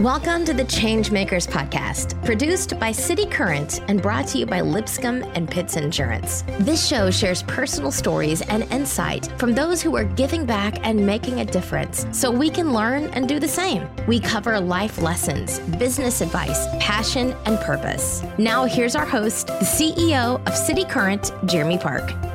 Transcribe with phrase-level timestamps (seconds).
[0.00, 5.22] Welcome to the Changemakers Podcast, produced by City Current and brought to you by Lipscomb
[5.36, 6.42] and Pitts Insurance.
[6.58, 11.38] This show shares personal stories and insight from those who are giving back and making
[11.38, 13.88] a difference so we can learn and do the same.
[14.08, 18.24] We cover life lessons, business advice, passion, and purpose.
[18.36, 22.33] Now, here's our host, the CEO of City Current, Jeremy Park.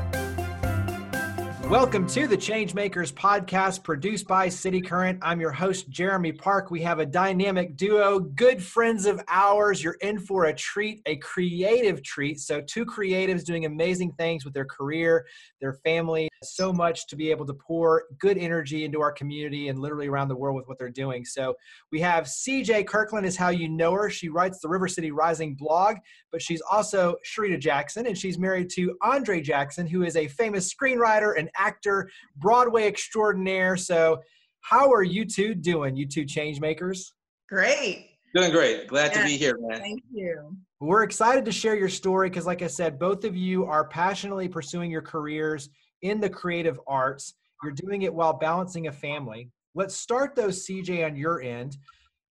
[1.70, 5.20] Welcome to the Changemakers podcast produced by City Current.
[5.22, 6.72] I'm your host, Jeremy Park.
[6.72, 9.84] We have a dynamic duo, good friends of ours.
[9.84, 12.40] You're in for a treat, a creative treat.
[12.40, 15.28] So, two creatives doing amazing things with their career,
[15.62, 16.28] their family.
[16.42, 20.30] So much to be able to pour good energy into our community and literally around
[20.30, 21.24] the world with what they're doing.
[21.24, 21.54] So,
[21.92, 24.10] we have CJ Kirkland, is how you know her.
[24.10, 25.98] She writes the River City Rising blog,
[26.32, 30.74] but she's also Sharita Jackson, and she's married to Andre Jackson, who is a famous
[30.74, 33.78] screenwriter and actor, Broadway extraordinaire.
[33.78, 34.22] So,
[34.62, 37.14] how are you two doing, you two change makers?
[37.48, 38.10] Great.
[38.36, 38.88] Doing great.
[38.88, 39.80] Glad to be here, man.
[39.80, 40.56] Thank you.
[40.80, 44.48] We're excited to share your story because, like I said, both of you are passionately
[44.48, 45.70] pursuing your careers
[46.04, 47.34] in the creative arts.
[47.64, 49.50] You're doing it while balancing a family.
[49.76, 51.78] Let's start though, CJ, on your end.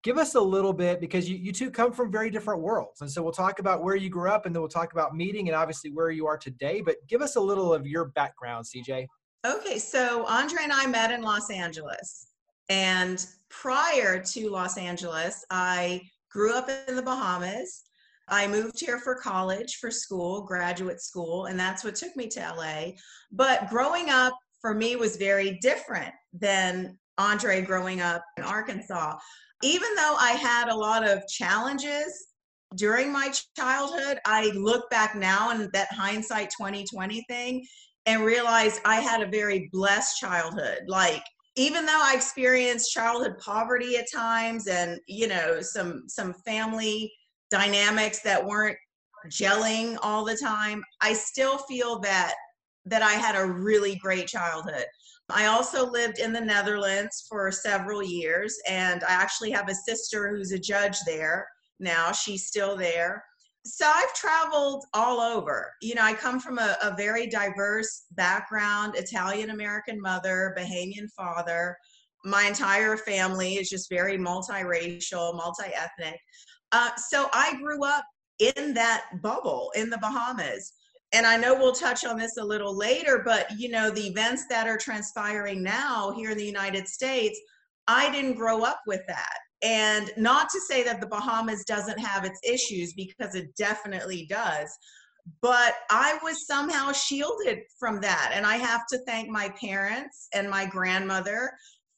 [0.05, 3.01] Give us a little bit because you, you two come from very different worlds.
[3.01, 5.49] And so we'll talk about where you grew up and then we'll talk about meeting
[5.49, 6.81] and obviously where you are today.
[6.81, 9.07] But give us a little of your background, CJ.
[9.47, 12.27] Okay, so Andre and I met in Los Angeles.
[12.69, 17.85] And prior to Los Angeles, I grew up in the Bahamas.
[18.29, 22.41] I moved here for college, for school, graduate school, and that's what took me to
[22.41, 22.93] LA.
[23.31, 29.17] But growing up for me was very different than Andre growing up in Arkansas.
[29.63, 32.27] Even though I had a lot of challenges
[32.75, 37.65] during my childhood, I look back now and that hindsight 2020 thing
[38.09, 40.85] and realize I had a very blessed childhood.
[40.89, 41.23] Like
[41.57, 47.13] even though I experienced childhood poverty at times and you know some some family
[47.51, 48.79] dynamics that weren't
[49.29, 52.35] gelling all the time, I still feel that
[52.87, 54.87] that I had a really great childhood.
[55.29, 60.31] I also lived in the Netherlands for several years and I actually have a sister
[60.31, 61.47] who's a judge there
[61.79, 62.13] now.
[62.13, 63.23] She's still there
[63.65, 65.73] so I've traveled all over.
[65.83, 71.77] You know, I come from a, a very diverse background Italian American mother, Bahamian father.
[72.25, 76.19] My entire family is just very multiracial, multi ethnic.
[76.73, 78.05] Uh, so I grew up
[78.39, 80.73] in that bubble in the Bahamas.
[81.13, 84.45] And I know we'll touch on this a little later, but you know, the events
[84.51, 87.41] that are transpiring now here in the United States,
[87.87, 89.39] I didn't grow up with that.
[89.63, 94.71] And not to say that the Bahamas doesn't have its issues, because it definitely does.
[95.43, 98.31] But I was somehow shielded from that.
[98.35, 101.51] And I have to thank my parents and my grandmother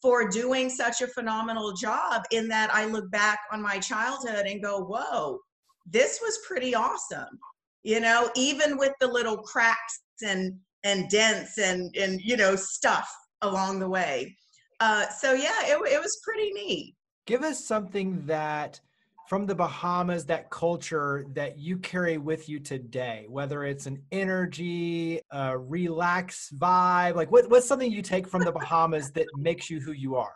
[0.02, 4.62] for doing such a phenomenal job in that I look back on my childhood and
[4.62, 5.38] go, whoa,
[5.86, 7.38] this was pretty awesome.
[7.82, 13.10] You know, even with the little cracks and and dents and and you know stuff
[13.42, 14.34] along the way.
[14.80, 16.94] Uh, so yeah, it, it was pretty neat
[17.30, 18.80] give us something that
[19.28, 25.20] from the Bahamas, that culture that you carry with you today, whether it's an energy,
[25.30, 29.78] a relaxed vibe, like what, what's something you take from the Bahamas that makes you
[29.78, 30.34] who you are?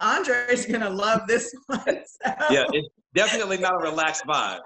[0.00, 1.80] Andre's gonna love this one.
[1.82, 2.32] So.
[2.50, 4.60] Yeah, it's definitely not a relaxed vibe.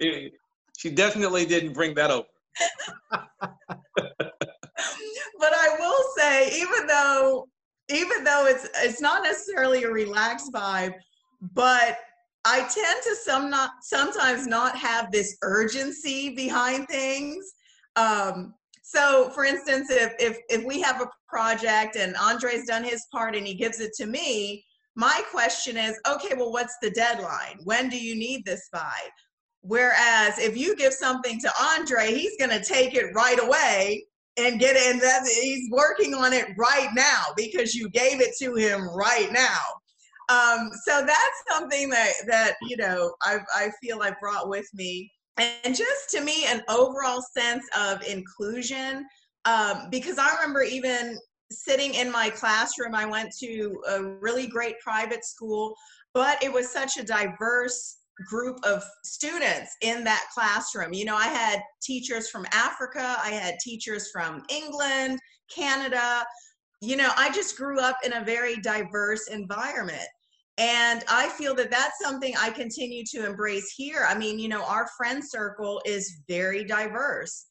[0.00, 0.32] It,
[0.76, 2.26] she definitely didn't bring that over.
[3.12, 3.22] but
[5.40, 7.46] I will say, even though
[7.88, 10.94] even though it's it's not necessarily a relaxed vibe,
[11.54, 11.98] but
[12.44, 17.52] I tend to some not sometimes not have this urgency behind things.
[17.96, 23.06] Um, so, for instance, if if if we have a project and Andre's done his
[23.12, 24.64] part and he gives it to me,
[24.94, 27.58] my question is, okay, well, what's the deadline?
[27.64, 28.92] When do you need this by?
[29.62, 34.04] Whereas if you give something to Andre, he's going to take it right away
[34.36, 38.54] and get and that he's working on it right now because you gave it to
[38.54, 39.58] him right now.
[40.32, 45.10] Um, so that's something that that you know I I feel I brought with me,
[45.36, 49.06] and just to me an overall sense of inclusion.
[49.44, 51.18] Um, because I remember even
[51.50, 55.74] sitting in my classroom, I went to a really great private school,
[56.14, 60.92] but it was such a diverse group of students in that classroom.
[60.92, 65.18] You know, I had teachers from Africa, I had teachers from England,
[65.54, 66.24] Canada.
[66.80, 70.06] You know, I just grew up in a very diverse environment.
[70.58, 74.06] And I feel that that's something I continue to embrace here.
[74.06, 77.46] I mean, you know, our friend circle is very diverse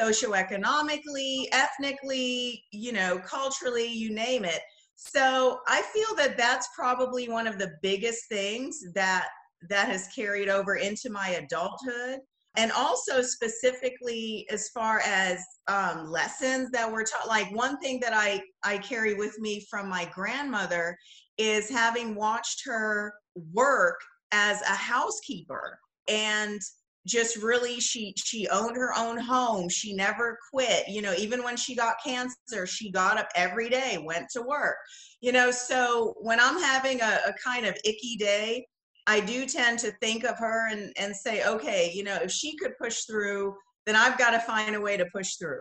[0.00, 4.60] socioeconomically, ethnically, you know, culturally, you name it.
[4.96, 9.28] So I feel that that's probably one of the biggest things that
[9.68, 12.20] that has carried over into my adulthood
[12.56, 18.12] and also specifically as far as um, lessons that were taught like one thing that
[18.12, 20.96] i i carry with me from my grandmother
[21.38, 23.14] is having watched her
[23.52, 24.00] work
[24.32, 25.78] as a housekeeper
[26.08, 26.60] and
[27.06, 29.68] just really she she owned her own home.
[29.68, 30.88] She never quit.
[30.88, 34.76] You know even when she got cancer she got up every day went to work.
[35.20, 38.66] You know so when i'm having a, a kind of icky day
[39.06, 42.56] I do tend to think of her and, and say, okay, you know, if she
[42.56, 43.54] could push through,
[43.86, 45.60] then I've got to find a way to push through.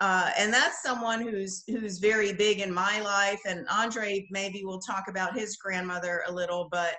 [0.00, 3.40] Uh, and that's someone who's who's very big in my life.
[3.46, 6.94] And Andre maybe will talk about his grandmother a little, but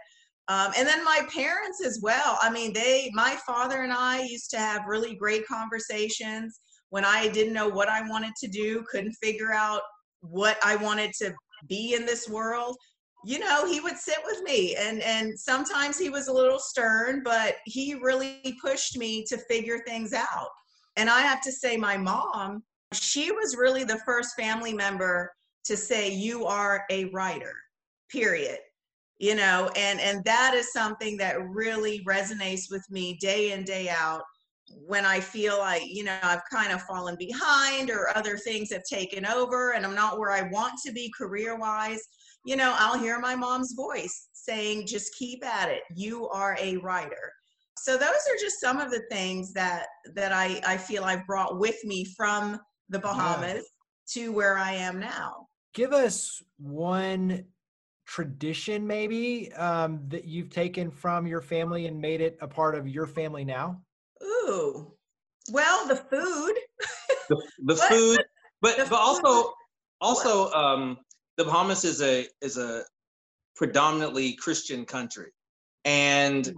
[0.47, 2.37] um, and then my parents as well.
[2.41, 6.59] I mean, they, my father and I used to have really great conversations
[6.89, 9.81] when I didn't know what I wanted to do, couldn't figure out
[10.19, 11.33] what I wanted to
[11.67, 12.75] be in this world
[13.23, 17.21] you know he would sit with me and and sometimes he was a little stern
[17.23, 20.49] but he really pushed me to figure things out
[20.97, 25.31] and i have to say my mom she was really the first family member
[25.65, 27.53] to say you are a writer
[28.11, 28.57] period
[29.19, 33.87] you know and and that is something that really resonates with me day in day
[33.89, 34.23] out
[34.87, 38.83] when i feel like you know i've kind of fallen behind or other things have
[38.83, 42.01] taken over and i'm not where i want to be career wise
[42.43, 45.81] you know, I'll hear my mom's voice saying, just keep at it.
[45.95, 47.31] You are a writer.
[47.77, 51.59] So those are just some of the things that that I, I feel I've brought
[51.59, 52.59] with me from
[52.91, 53.65] the Bahamas
[54.15, 54.23] yeah.
[54.23, 55.47] to where I am now.
[55.73, 57.45] Give us one
[58.05, 62.87] tradition maybe um, that you've taken from your family and made it a part of
[62.87, 63.81] your family now?
[64.21, 64.93] Ooh,
[65.49, 66.53] well, the food.
[67.29, 68.23] the, the food,
[68.61, 69.53] but the but also
[70.01, 70.97] also um,
[71.37, 72.83] the Bahamas is a is a
[73.55, 75.31] predominantly Christian country,
[75.85, 76.53] and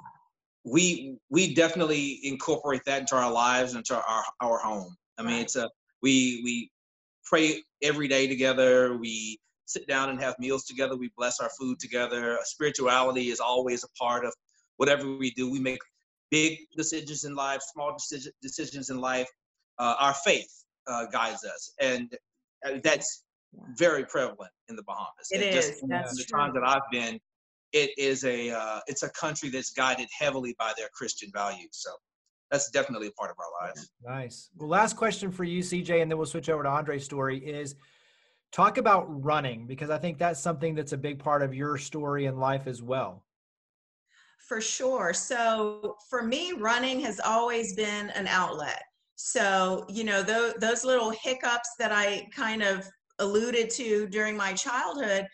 [0.66, 4.96] we we definitely incorporate that into our lives, into our our home.
[5.18, 5.70] I mean, it's a
[6.04, 6.70] we we
[7.24, 8.96] pray every day together.
[8.98, 10.96] We sit down and have meals together.
[10.96, 12.38] We bless our food together.
[12.44, 14.34] Spirituality is always a part of
[14.78, 15.50] whatever we do.
[15.50, 15.80] We make
[16.30, 17.98] big decisions in life, small
[18.42, 19.28] decisions in life.
[19.80, 20.52] Uh, our faith
[20.88, 22.16] uh, guides us, and
[22.68, 23.24] uh, that's
[23.78, 25.30] very prevalent in the Bahamas.
[25.32, 25.68] It and is.
[25.68, 27.20] Just That's the time that I've been,
[27.72, 31.70] it is a uh, it's a country that's guided heavily by their Christian values.
[31.72, 31.92] So
[32.54, 33.90] that's definitely a part of our lives.
[34.06, 34.52] Nice.
[34.56, 37.40] Well, last question for you, CJ, and then we'll switch over to Andre's story.
[37.40, 37.76] Is
[38.52, 42.28] talk about running because I think that's something that's a big part of your story
[42.28, 43.26] and life as well.
[44.48, 45.14] For sure.
[45.14, 48.84] So for me, running has always been an outlet.
[49.16, 54.54] So, you know, those, those little hiccups that I kind of alluded to during my
[54.54, 55.26] childhood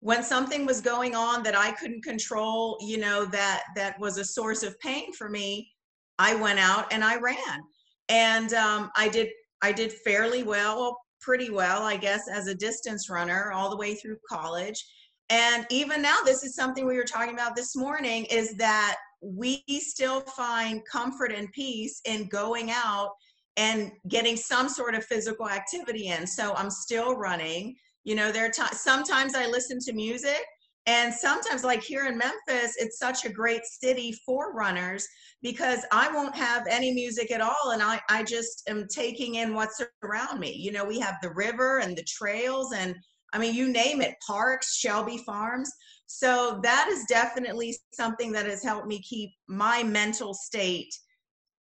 [0.00, 4.24] when something was going on that i couldn't control you know that that was a
[4.24, 5.70] source of pain for me
[6.18, 7.60] i went out and i ran
[8.08, 9.28] and um, i did
[9.62, 13.94] i did fairly well pretty well i guess as a distance runner all the way
[13.94, 14.84] through college
[15.30, 19.62] and even now this is something we were talking about this morning is that we
[19.80, 23.10] still find comfort and peace in going out
[23.56, 26.26] and getting some sort of physical activity in.
[26.26, 27.74] So I'm still running.
[28.04, 30.44] You know, there are times, sometimes I listen to music
[30.88, 35.06] and sometimes, like here in Memphis, it's such a great city for runners
[35.42, 37.72] because I won't have any music at all.
[37.72, 40.54] And I, I just am taking in what's around me.
[40.54, 42.96] You know, we have the river and the trails, and
[43.34, 45.70] I mean, you name it parks, Shelby Farms.
[46.06, 50.88] So that is definitely something that has helped me keep my mental state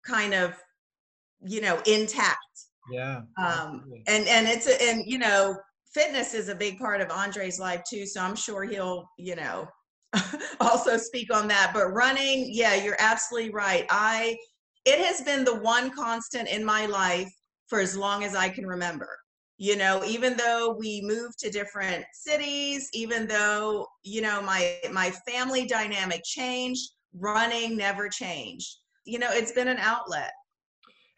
[0.03, 0.55] kind of
[1.43, 2.39] you know intact
[2.91, 5.57] yeah um and and it's a, and you know
[5.93, 9.67] fitness is a big part of andre's life too so i'm sure he'll you know
[10.61, 13.87] also speak on that but running yeah you're absolutely right.
[13.91, 14.37] I
[14.87, 17.31] it has been the one constant in my life
[17.69, 19.09] for as long as i can remember.
[19.59, 25.11] You know even though we moved to different cities even though you know my my
[25.29, 28.79] family dynamic changed running never changed.
[29.05, 30.33] You know it's been an outlet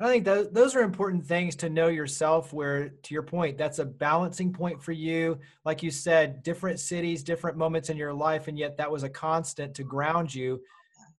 [0.02, 3.78] I think those, those are important things to know yourself, where to your point, that's
[3.78, 5.38] a balancing point for you.
[5.64, 9.09] Like you said, different cities, different moments in your life, and yet that was a
[9.09, 10.61] constant to ground you,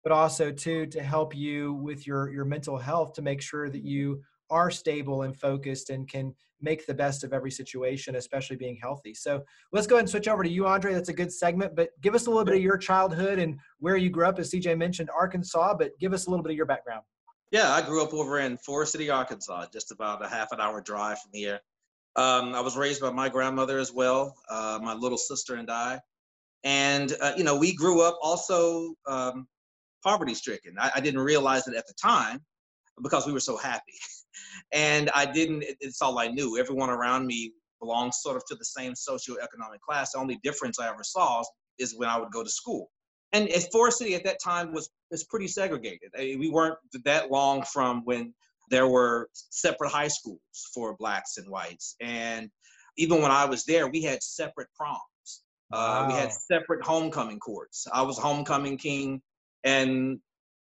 [0.03, 3.83] but also too to help you with your, your mental health to make sure that
[3.83, 8.77] you are stable and focused and can make the best of every situation, especially being
[8.81, 9.13] healthy.
[9.13, 10.93] So let's go ahead and switch over to you, Andre.
[10.93, 13.97] That's a good segment, but give us a little bit of your childhood and where
[13.97, 14.39] you grew up.
[14.39, 17.03] As CJ mentioned, Arkansas, but give us a little bit of your background.
[17.53, 20.81] Yeah, I grew up over in Forrest City, Arkansas, just about a half an hour
[20.81, 21.59] drive from here.
[22.15, 25.99] Um, I was raised by my grandmother as well, uh, my little sister and I.
[26.63, 29.47] And, uh, you know, we grew up also um,
[30.03, 30.77] poverty stricken.
[30.79, 32.39] I, I, didn't realize it at the time
[33.03, 33.93] because we were so happy.
[34.73, 36.57] and I didn't, it, it's all I knew.
[36.57, 40.13] Everyone around me belonged sort of to the same socioeconomic class.
[40.13, 41.43] The only difference I ever saw
[41.77, 42.89] is when I would go to school.
[43.33, 46.11] And Forrest City at that time was, was pretty segregated.
[46.15, 48.33] I mean, we weren't that long from when
[48.69, 50.39] there were separate high schools
[50.73, 51.95] for blacks and whites.
[51.99, 52.49] And
[52.97, 54.99] even when I was there, we had separate proms.
[55.71, 56.03] Wow.
[56.03, 57.87] Uh, we had separate homecoming courts.
[57.91, 59.21] I was homecoming king,
[59.63, 60.19] and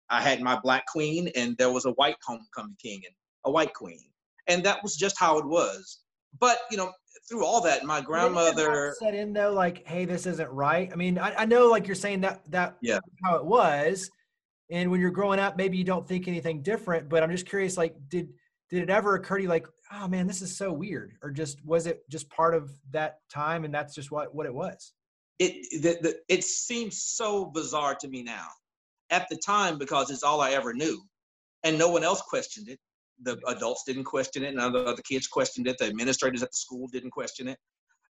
[0.09, 3.13] I had my black queen, and there was a white homecoming king and
[3.45, 4.00] a white queen.
[4.47, 6.00] And that was just how it was.
[6.39, 6.92] But, you know,
[7.30, 10.89] through all that, my grandmother set in though, like, hey, this isn't right.
[10.92, 13.00] I mean, I, I know like you're saying that that yeah.
[13.24, 14.10] how it was,
[14.70, 17.77] and when you're growing up maybe you don't think anything different but i'm just curious
[17.77, 18.30] like did
[18.70, 21.63] did it ever occur to you like oh man this is so weird or just
[21.65, 24.94] was it just part of that time and that's just what what it was?
[25.38, 28.48] It the, the, it seems so bizarre to me now
[29.10, 31.01] at the time because it's all i ever knew
[31.63, 32.80] and no one else questioned it
[33.24, 36.57] the adults didn't question it none of the kids questioned it the administrators at the
[36.57, 37.57] school didn't question it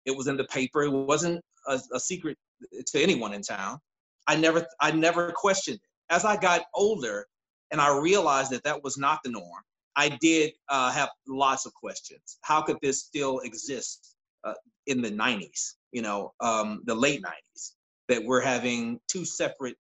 [0.05, 2.38] it was in the paper it wasn't a, a secret
[2.86, 3.79] to anyone in town
[4.27, 7.25] i never i never questioned it as I got older
[7.72, 9.63] and I realized that that was not the norm,
[9.96, 12.38] I did uh, have lots of questions.
[12.41, 14.53] How could this still exist uh,
[14.88, 17.72] in the 90s, you know, um, the late 90s,
[18.10, 19.77] that we're having two separate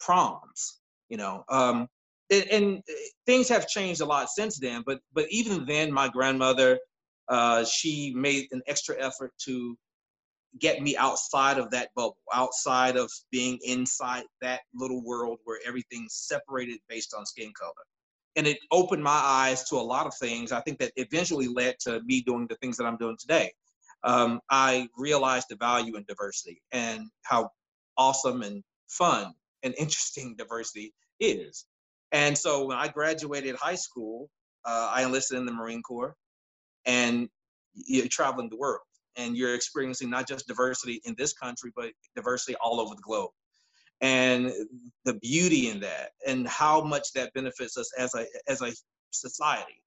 [0.00, 1.44] proms, you know?
[1.48, 1.88] Um,
[2.32, 2.82] and, and,
[3.26, 6.78] things have changed a lot since then, but but even then, my grandmother,
[7.28, 9.76] uh, she made an extra effort to
[10.58, 16.14] get me outside of that bubble, outside of being inside that little world where everything's
[16.14, 17.72] separated based on skin color.
[18.36, 20.52] And it opened my eyes to a lot of things.
[20.52, 23.52] I think that eventually led to me doing the things that I'm doing today.
[24.04, 27.50] Um, I realized the value in diversity and how
[27.96, 31.66] awesome and fun and interesting diversity is.
[32.12, 34.28] And so when I graduated high school,
[34.64, 36.14] uh, I enlisted in the Marine Corps
[36.84, 37.28] and
[37.74, 38.80] you're traveling the world
[39.16, 43.30] and you're experiencing not just diversity in this country, but diversity all over the globe.
[44.00, 44.52] And
[45.04, 48.72] the beauty in that, and how much that benefits us as a as a
[49.12, 49.80] society.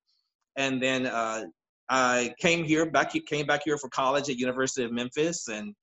[0.55, 1.46] And then uh,
[1.89, 5.75] I came here back came back here for college at University of Memphis, and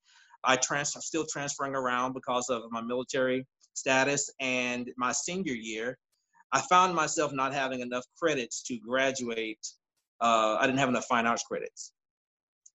[0.44, 4.30] I trans still transferring around because of my military status.
[4.40, 5.98] And my senior year,
[6.52, 9.66] I found myself not having enough credits to graduate.
[10.20, 11.92] Uh, I didn't have enough fine arts credits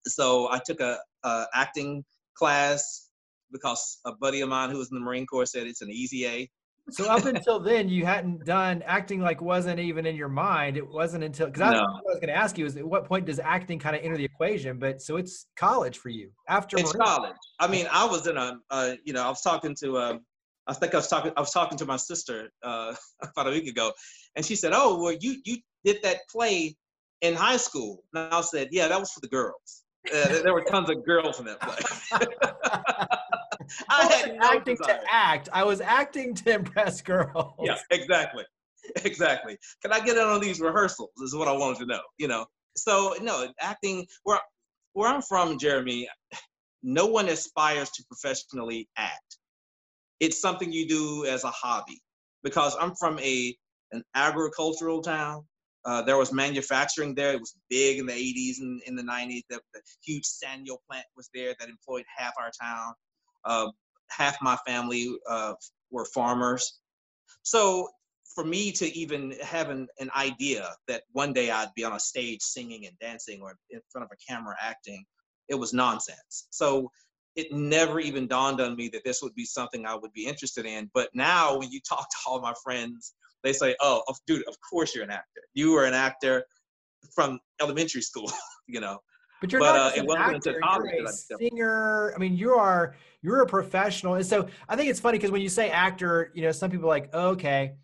[0.08, 2.04] so I took a, a, acting
[2.34, 3.08] class
[3.52, 6.26] because a buddy of mine who was in the Marine Corps said it's an easy
[6.26, 6.50] A.
[6.90, 10.78] So up until then, you hadn't done acting like wasn't even in your mind.
[10.78, 11.80] It wasn't until because no.
[11.80, 14.16] I was going to ask you is at what point does acting kind of enter
[14.16, 14.78] the equation?
[14.78, 17.06] But so it's college for you after it's Marine.
[17.06, 17.36] college.
[17.60, 20.20] I mean, I was in a uh, you know I was talking to um,
[20.68, 23.66] I think I was talking I was talking to my sister uh, about a week
[23.66, 23.92] ago,
[24.36, 26.76] and she said, "Oh, well, you you did that play
[27.22, 29.84] in high school." And I said, "Yeah, that was for the girls."
[30.14, 31.76] Uh, there were tons of girls in that play.
[33.90, 35.00] I had no acting desire.
[35.00, 35.48] to act.
[35.52, 37.54] I was acting to impress girls.
[37.62, 38.44] Yeah, exactly,
[39.04, 39.58] exactly.
[39.82, 41.10] Can I get in on these rehearsals?
[41.22, 42.00] Is what I wanted to know.
[42.18, 42.46] You know,
[42.76, 44.06] so no acting.
[44.24, 44.38] Where
[44.92, 46.08] where I'm from, Jeremy,
[46.82, 49.37] no one aspires to professionally act.
[50.20, 52.00] It's something you do as a hobby.
[52.42, 53.56] Because I'm from a
[53.90, 55.44] an agricultural town,
[55.84, 57.32] uh, there was manufacturing there.
[57.32, 59.42] It was big in the 80s and in the 90s.
[59.48, 62.92] The, the, huge Sanyo plant was there that employed half our town.
[63.44, 63.70] Uh,
[64.10, 65.54] half my family uh,
[65.90, 66.80] were farmers.
[67.42, 67.88] So
[68.34, 72.00] for me to even have an, an idea that one day I'd be on a
[72.00, 75.04] stage singing and dancing or in front of a camera acting,
[75.48, 76.48] it was nonsense.
[76.50, 76.90] So
[77.38, 80.66] it never even dawned on me that this would be something I would be interested
[80.66, 80.90] in.
[80.92, 83.14] But now when you talk to all my friends
[83.44, 85.42] they say, "Oh, dude, of course you're an actor.
[85.54, 86.44] You were an actor
[87.14, 88.30] from elementary school,
[88.66, 88.98] you know."
[89.40, 90.58] But you're but, not uh, an actor.
[90.60, 92.12] You're a singer.
[92.14, 95.42] I mean, you are you're a professional, and so I think it's funny because when
[95.42, 97.74] you say actor, you know, some people are like, oh, okay,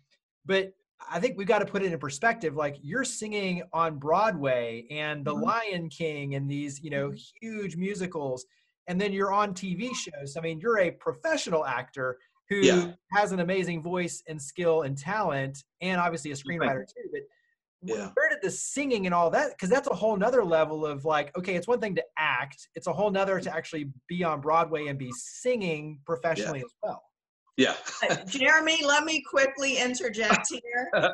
[0.45, 0.73] but
[1.09, 2.55] I think we've got to put it in perspective.
[2.55, 5.43] Like you're singing on Broadway and The mm-hmm.
[5.43, 7.45] Lion King and these, you know, mm-hmm.
[7.47, 8.45] huge musicals,
[8.87, 10.35] and then you're on TV shows.
[10.37, 12.17] I mean, you're a professional actor
[12.49, 12.91] who yeah.
[13.13, 17.09] has an amazing voice and skill and talent, and obviously a screenwriter too.
[17.11, 17.21] But
[17.81, 18.09] yeah.
[18.13, 19.51] where did the singing and all that?
[19.51, 22.87] Because that's a whole nother level of like, okay, it's one thing to act; it's
[22.87, 26.65] a whole nother to actually be on Broadway and be singing professionally yeah.
[26.65, 27.03] as well.
[27.57, 27.75] Yeah.
[28.27, 30.91] Jeremy, let me quickly interject here.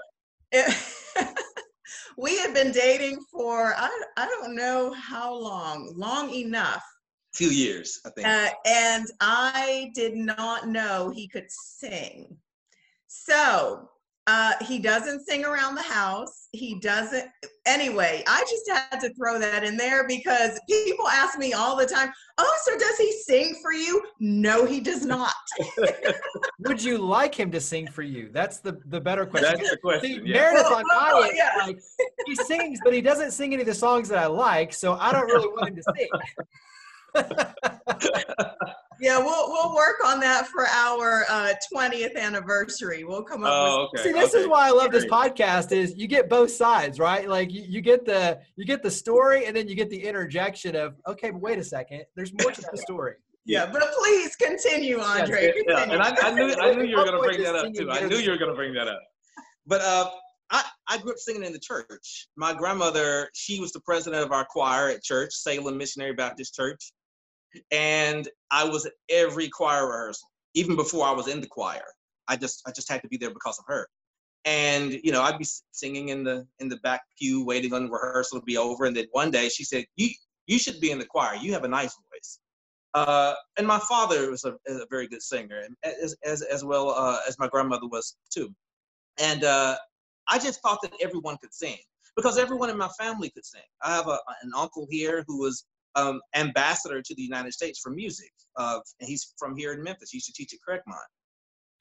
[2.17, 6.83] we had been dating for I, I don't know how long, long enough.
[7.33, 8.27] Few years, I think.
[8.27, 12.37] Uh, and I did not know he could sing.
[13.07, 13.89] So
[14.27, 16.47] uh, he doesn't sing around the house.
[16.51, 17.27] He doesn't.
[17.65, 21.87] Anyway, I just had to throw that in there because people ask me all the
[21.87, 25.33] time, "Oh, so does he sing for you?" No, he does not.
[26.59, 28.29] Would you like him to sing for you?
[28.31, 29.53] That's the the better question.
[29.57, 30.09] That's the question.
[30.09, 30.33] See, yeah.
[30.33, 31.65] Meredith Well, on well, my end, yeah.
[31.65, 31.79] like,
[32.27, 35.11] he sings, but he doesn't sing any of the songs that I like, so I
[35.11, 36.09] don't really want him to sing.
[39.01, 43.03] Yeah, we'll we'll work on that for our uh, 20th anniversary.
[43.03, 44.09] We'll come up Oh, with okay.
[44.09, 44.43] See, this okay.
[44.43, 47.27] is why I love this podcast is you get both sides, right?
[47.27, 50.75] Like you, you get the you get the story and then you get the interjection
[50.75, 53.15] of, okay, but wait a second, there's more to the story.
[53.43, 55.47] Yeah, but please continue, Andre.
[55.47, 55.93] Yeah, continue.
[55.95, 57.89] and I, I knew I knew you were gonna bring that up too.
[57.89, 59.01] I knew you were gonna bring that up.
[59.65, 60.11] But uh,
[60.51, 62.27] I I grew up singing in the church.
[62.35, 66.93] My grandmother, she was the president of our choir at church, Salem Missionary Baptist Church,
[67.71, 71.83] and I was at every choir rehearsal, even before I was in the choir.
[72.27, 73.87] I just I just had to be there because of her.
[74.45, 77.91] And you know, I'd be singing in the in the back pew, waiting on the
[77.91, 78.85] rehearsal to be over.
[78.85, 80.09] And then one day she said, "You
[80.47, 81.35] you should be in the choir.
[81.35, 82.39] You have a nice voice."
[82.93, 86.89] Uh, and my father was a, a very good singer, and as as as well
[86.89, 88.53] uh, as my grandmother was too.
[89.19, 89.77] And uh,
[90.27, 91.77] I just thought that everyone could sing
[92.15, 93.61] because everyone in my family could sing.
[93.83, 97.91] I have a, an uncle here who was um, ambassador to the United States for
[97.91, 98.31] music.
[98.57, 100.11] Uh, and he's from here in Memphis.
[100.11, 100.97] He used to teach at Craigmont.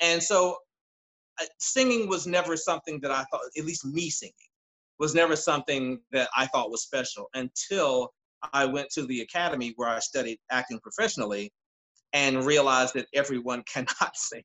[0.01, 0.57] And so
[1.41, 4.33] uh, singing was never something that I thought, at least me singing,
[4.99, 8.13] was never something that I thought was special until
[8.53, 11.53] I went to the academy where I studied acting professionally
[12.13, 14.43] and realized that everyone cannot sing.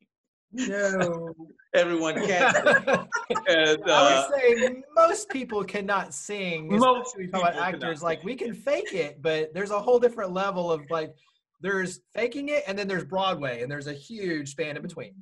[0.56, 1.36] No.
[1.74, 2.56] Everyone can't.
[3.48, 6.68] And, I uh, would say most people cannot sing.
[6.68, 8.04] Most we talk about actors.
[8.04, 11.16] Like we can fake it, but there's a whole different level of like
[11.62, 15.14] there's faking it and then there's Broadway and there's a huge span in between.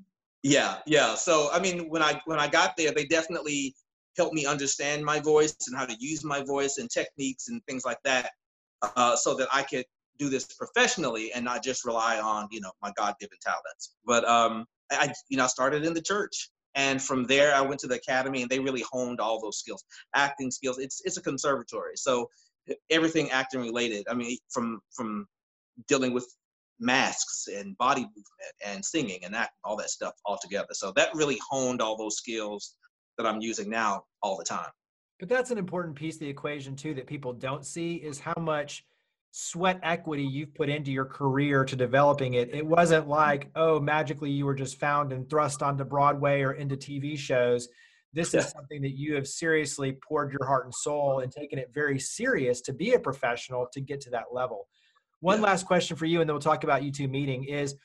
[0.43, 1.15] Yeah, yeah.
[1.15, 3.73] So I mean, when I when I got there, they definitely
[4.17, 7.85] helped me understand my voice and how to use my voice and techniques and things
[7.85, 8.31] like that,
[8.95, 9.85] uh, so that I could
[10.19, 13.95] do this professionally and not just rely on you know my God-given talents.
[14.05, 17.79] But um, I you know I started in the church, and from there I went
[17.81, 19.83] to the academy, and they really honed all those skills,
[20.15, 20.77] acting skills.
[20.77, 22.29] It's it's a conservatory, so
[22.89, 24.05] everything acting related.
[24.09, 25.27] I mean, from from
[25.87, 26.27] dealing with
[26.79, 30.73] masks and body movement and singing and acting, all that stuff all together.
[30.73, 32.75] So that really honed all those skills
[33.17, 34.69] that I'm using now all the time.
[35.19, 38.33] But that's an important piece of the equation too that people don't see is how
[38.39, 38.83] much
[39.35, 42.53] sweat equity you've put into your career to developing it.
[42.53, 46.77] It wasn't like, oh, magically you were just found and thrust onto Broadway or into
[46.77, 47.67] TV shows.
[48.13, 48.41] This Yeah.
[48.41, 51.97] is something that you have seriously poured your heart and soul and taken it very
[51.97, 54.67] serious to be a professional to get to that level.
[55.19, 55.45] One Yeah.
[55.45, 57.75] last question for you, and then we'll talk about you two meeting is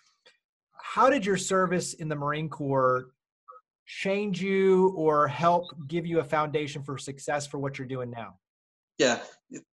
[0.82, 3.06] how did your service in the Marine Corps
[3.86, 8.38] change you or help give you a foundation for success for what you're doing now?
[8.98, 9.20] Yeah,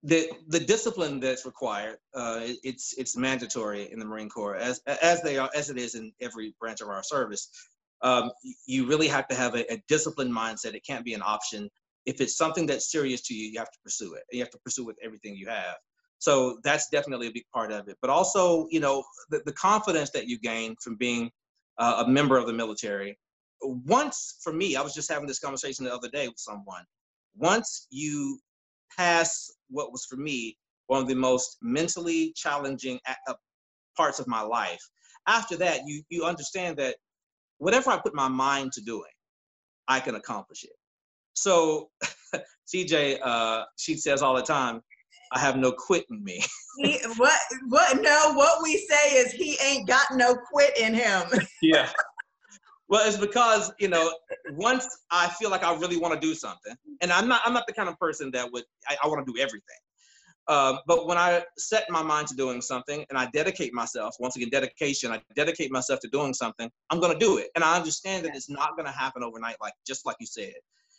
[0.03, 4.79] the the discipline that's required, uh, it- it's it's mandatory in the Marine Corps, as
[5.01, 7.49] as they are as it is in every branch of our service.
[8.01, 8.31] Um,
[8.67, 10.75] you really have to have a, a disciplined mindset.
[10.75, 11.69] It can't be an option.
[12.05, 14.23] If it's something that's serious to you, you have to pursue it.
[14.31, 15.77] You have to pursue it with everything you have.
[16.19, 17.97] So that's definitely a big part of it.
[18.01, 21.31] But also, you know, the, the confidence that you gain from being
[21.79, 23.17] uh, a member of the military.
[23.61, 26.83] Once, for me, I was just having this conversation the other day with someone.
[27.35, 28.39] Once you
[28.97, 33.33] pass what was for me one of the most mentally challenging uh,
[33.97, 34.81] parts of my life.
[35.27, 36.95] After that, you you understand that
[37.57, 39.11] whatever I put my mind to doing,
[39.87, 40.75] I can accomplish it.
[41.33, 41.89] So,
[42.73, 44.81] CJ, uh, she says all the time,
[45.31, 46.43] "I have no quit in me."
[46.77, 51.23] He, what what no what we say is he ain't got no quit in him.
[51.61, 51.89] yeah.
[52.87, 54.13] Well, it's because you know,
[54.51, 57.65] once I feel like I really want to do something, and I'm not, I'm not
[57.67, 59.77] the kind of person that would, I, I want to do everything.
[60.47, 64.35] Um, but when I set my mind to doing something and I dedicate myself, once
[64.35, 67.49] again, dedication, I dedicate myself to doing something, I'm going to do it.
[67.55, 70.53] And I understand that it's not going to happen overnight, like just like you said.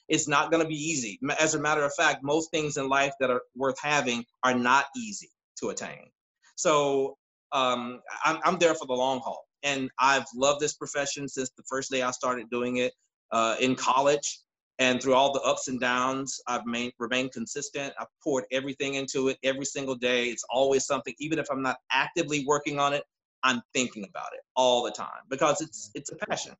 [0.08, 1.18] It's not going to be easy.
[1.40, 4.86] As a matter of fact, most things in life that are worth having are not
[4.96, 6.10] easy to attain.
[6.56, 7.16] So
[7.52, 9.44] um, I'm, I'm there for the long haul.
[9.62, 12.92] And I've loved this profession since the first day I started doing it
[13.32, 14.40] uh, in college.
[14.78, 17.94] And through all the ups and downs, I've main, remained consistent.
[17.98, 20.26] I've poured everything into it every single day.
[20.26, 23.02] It's always something, even if I'm not actively working on it,
[23.42, 26.54] I'm thinking about it all the time because it's it's a passion.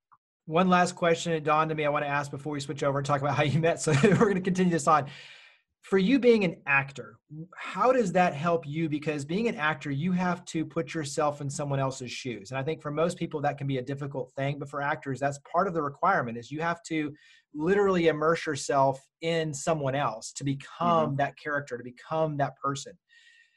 [0.47, 2.99] One last question it dawned on me I want to ask before we switch over
[2.99, 3.81] and talk about how you met.
[3.81, 5.07] So we're going to continue this on.
[5.87, 7.17] For you being an actor,
[7.57, 8.89] how does that help you?
[8.89, 12.51] Because being an actor, you have to put yourself in someone else's shoes.
[12.51, 15.21] And I think for most people that can be a difficult thing, but for actors,
[15.21, 17.13] that's part of the requirement is you have to
[17.55, 21.17] literally immerse yourself in someone else to become mm-hmm.
[21.19, 22.93] that character, to become that person.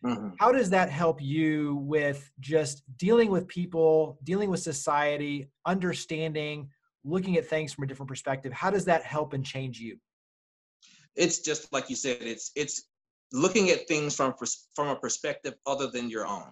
[0.06, 0.30] Mm-hmm.
[0.40, 6.70] How does that help you with just dealing with people, dealing with society, understanding,
[7.04, 8.54] looking at things from a different perspective?
[8.54, 9.98] How does that help and change you?
[11.20, 12.18] It's just like you said.
[12.22, 12.84] It's it's
[13.34, 14.34] looking at things from
[14.76, 16.52] from a perspective other than your own,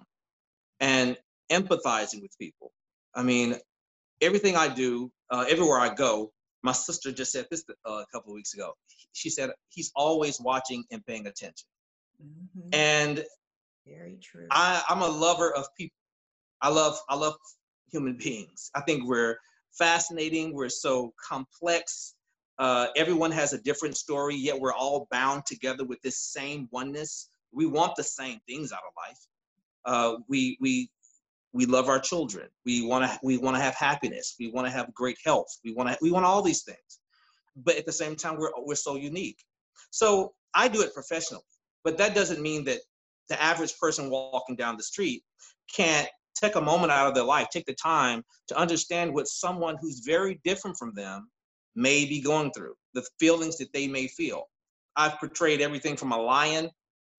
[0.79, 1.17] and
[1.51, 2.71] empathizing with people.
[3.15, 3.55] I mean,
[4.21, 6.31] everything I do, uh, everywhere I go,
[6.63, 8.73] my sister just said this uh, a couple of weeks ago.
[9.13, 11.67] She said he's always watching and paying attention.
[12.21, 12.69] Mm-hmm.
[12.73, 13.23] And
[13.85, 14.47] very true.
[14.51, 15.95] I, I'm a lover of people.
[16.61, 17.35] I love I love
[17.91, 18.69] human beings.
[18.75, 19.37] I think we're
[19.77, 20.53] fascinating.
[20.53, 22.15] We're so complex.
[22.59, 27.29] Uh, everyone has a different story, yet we're all bound together with this same oneness.
[27.51, 29.19] We want the same things out of life.
[29.85, 30.89] Uh, we we
[31.53, 32.47] we love our children.
[32.65, 34.35] We want to we want to have happiness.
[34.39, 35.47] We want to have great health.
[35.63, 36.99] We want to we want all these things.
[37.55, 39.39] But at the same time, we're we're so unique.
[39.91, 41.43] So I do it professionally,
[41.83, 42.79] but that doesn't mean that
[43.29, 45.23] the average person walking down the street
[45.73, 49.75] can't take a moment out of their life, take the time to understand what someone
[49.79, 51.29] who's very different from them
[51.77, 54.49] may be going through, the feelings that they may feel.
[54.95, 56.71] I've portrayed everything from a lion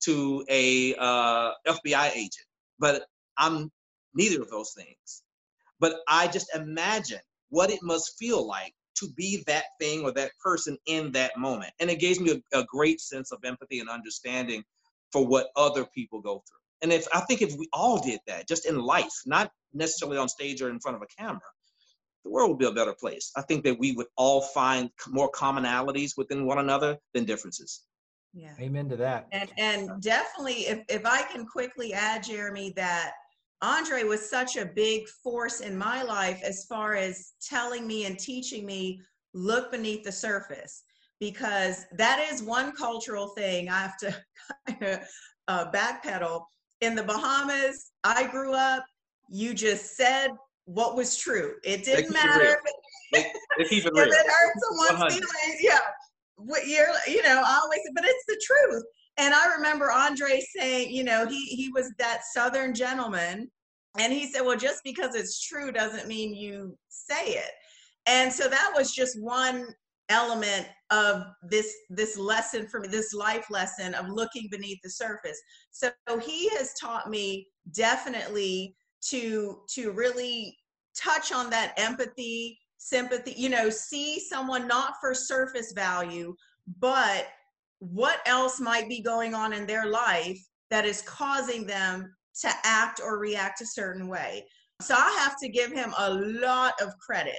[0.05, 2.47] to a uh, FBI agent,
[2.79, 3.05] but
[3.39, 3.71] I'm
[4.15, 5.23] neither of those things.
[5.79, 10.33] But I just imagine what it must feel like to be that thing or that
[10.43, 11.73] person in that moment.
[11.79, 14.65] And it gives me a, a great sense of empathy and understanding
[15.13, 16.59] for what other people go through.
[16.83, 20.29] And if I think if we all did that, just in life, not necessarily on
[20.29, 21.41] stage or in front of a camera,
[22.29, 23.33] the world would be a better place.
[23.37, 27.85] I think that we would all find more commonalities within one another than differences.
[28.35, 28.53] Yeah.
[28.61, 29.27] Amen to that.
[29.33, 33.13] And and definitely if, if I can quickly add, Jeremy, that
[33.63, 38.19] Andre was such a big force in my life as far as telling me and
[38.19, 39.01] teaching me
[39.33, 40.83] look beneath the surface
[41.21, 44.17] because that is one cultural thing I have to
[44.69, 45.01] kind of
[45.49, 46.43] uh, backpedal.
[46.83, 48.85] In the Bahamas, I grew up,
[49.31, 50.31] you just said
[50.69, 51.55] what was true.
[51.65, 52.59] It didn't matter it
[53.13, 53.25] if,
[53.73, 55.13] it, if it hurt someone's 100.
[55.13, 55.61] feelings.
[55.61, 55.79] Yeah.
[56.37, 58.85] What you're, you know, I always, but it's the truth.
[59.17, 63.51] And I remember Andre saying, you know, he he was that Southern gentleman,
[63.99, 67.51] and he said, well, just because it's true doesn't mean you say it.
[68.07, 69.67] And so that was just one
[70.11, 75.39] element of this this lesson for me this life lesson of looking beneath the surface
[75.71, 80.57] so he has taught me definitely to to really
[80.97, 86.35] touch on that empathy sympathy you know see someone not for surface value
[86.81, 87.29] but
[87.81, 90.39] what else might be going on in their life
[90.71, 94.45] that is causing them to act or react a certain way
[94.81, 97.39] so i have to give him a lot of credit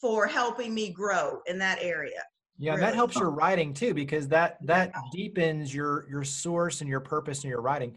[0.00, 2.22] for helping me grow in that area.
[2.58, 2.82] Yeah, really.
[2.82, 5.00] that helps your writing too because that that yeah.
[5.12, 7.94] deepens your your source and your purpose in your writing.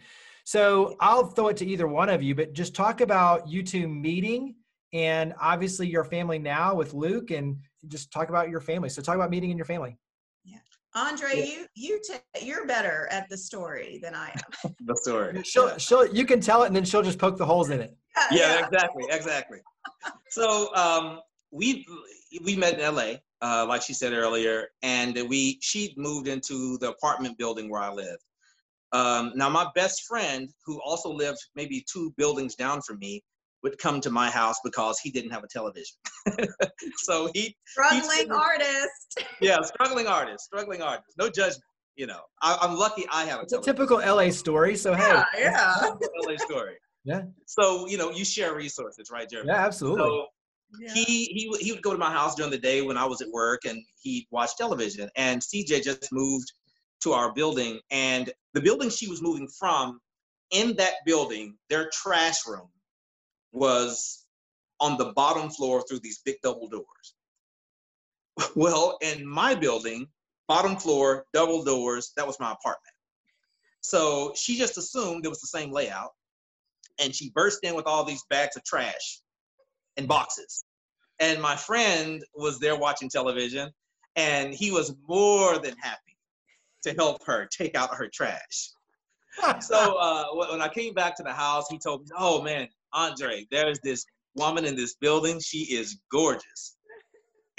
[0.51, 3.87] So I'll throw it to either one of you, but just talk about you two
[3.87, 4.55] meeting
[4.91, 7.55] and obviously your family now with Luke, and
[7.87, 8.89] just talk about your family.
[8.89, 9.97] So talk about meeting in your family.
[10.43, 10.57] Yeah,
[10.93, 11.45] Andre, yeah.
[11.45, 14.31] you you t- you're better at the story than I
[14.65, 14.75] am.
[14.85, 15.41] the story.
[15.45, 17.95] She'll she'll you can tell it, and then she'll just poke the holes in it.
[18.29, 18.65] Yeah, yeah.
[18.65, 19.59] exactly, exactly.
[20.31, 21.85] So um, we
[22.43, 26.89] we met in LA, uh, like she said earlier, and we she moved into the
[26.89, 28.17] apartment building where I live.
[28.93, 33.23] Um, now my best friend, who also lived maybe two buildings down from me,
[33.63, 35.95] would come to my house because he didn't have a television.
[36.97, 39.23] so he struggling artist.
[39.41, 41.13] yeah, struggling artist, struggling artist.
[41.17, 41.63] No judgment.
[41.95, 43.41] You know, I, am lucky I have a.
[43.43, 44.75] It's a typical LA story.
[44.75, 45.91] So yeah, hey, yeah,
[46.25, 46.75] LA story.
[47.03, 47.23] Yeah.
[47.45, 49.49] So you know, you share resources, right, Jeremy?
[49.49, 50.03] Yeah, absolutely.
[50.03, 50.27] So
[50.79, 50.93] yeah.
[50.93, 53.29] he he he would go to my house during the day when I was at
[53.29, 55.09] work, and he'd watch television.
[55.15, 56.51] And CJ just moved
[57.01, 59.99] to our building, and the building she was moving from,
[60.51, 62.69] in that building, their trash room
[63.51, 64.25] was
[64.79, 66.85] on the bottom floor through these big double doors.
[68.55, 70.07] Well, in my building,
[70.47, 72.95] bottom floor, double doors, that was my apartment.
[73.81, 76.11] So she just assumed it was the same layout.
[76.99, 79.21] And she burst in with all these bags of trash
[79.97, 80.63] and boxes.
[81.19, 83.69] And my friend was there watching television,
[84.15, 86.10] and he was more than happy
[86.83, 88.69] to help her take out her trash.
[89.61, 93.45] so uh, when I came back to the house, he told me, "Oh man, Andre,
[93.51, 95.39] there's this woman in this building.
[95.39, 96.75] She is gorgeous."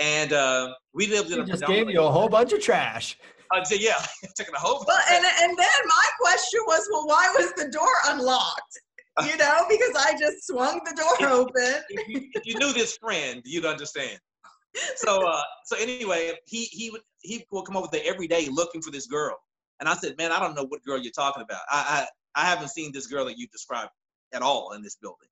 [0.03, 3.17] and uh, we lived in He a just gave you a whole bunch of trash.
[3.53, 4.03] I said, yeah,
[4.37, 4.85] taking a whole.
[4.87, 8.81] Well, and and then my question was, well, why was the door unlocked?
[9.27, 11.83] You know, because I just swung the door open.
[11.91, 14.19] if, you, if you knew this friend, you'd understand.
[14.97, 18.81] So, uh, so anyway, he he would he will come over there every day looking
[18.81, 19.37] for this girl,
[19.81, 21.61] and I said, man, I don't know what girl you're talking about.
[21.71, 23.91] I I, I haven't seen this girl that you described
[24.33, 25.29] at all in this building.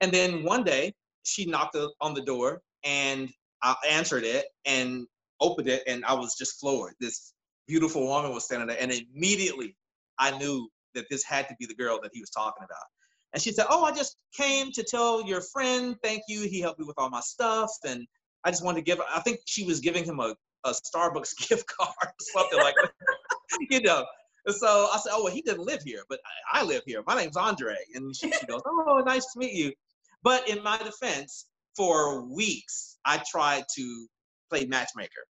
[0.00, 3.30] And then one day, she knocked on the door, and
[3.62, 5.06] I answered it and
[5.40, 6.94] opened it, and I was just floored.
[7.00, 7.32] This
[7.66, 9.74] beautiful woman was standing there, and immediately
[10.18, 12.84] I knew that this had to be the girl that he was talking about.
[13.32, 16.42] And she said, "Oh, I just came to tell your friend thank you.
[16.48, 18.06] He helped me with all my stuff, and
[18.46, 21.66] I just wanted to give." I think she was giving him a, a Starbucks gift
[21.66, 22.92] card or something like that,
[23.70, 24.06] you know.
[24.46, 26.20] And so I said, "Oh, well, he didn't live here, but
[26.54, 27.02] I, I live here.
[27.06, 29.72] My name's Andre." And she, she goes, "Oh, nice to meet you."
[30.22, 34.06] But in my defense, for weeks I tried to
[34.50, 35.26] play matchmaker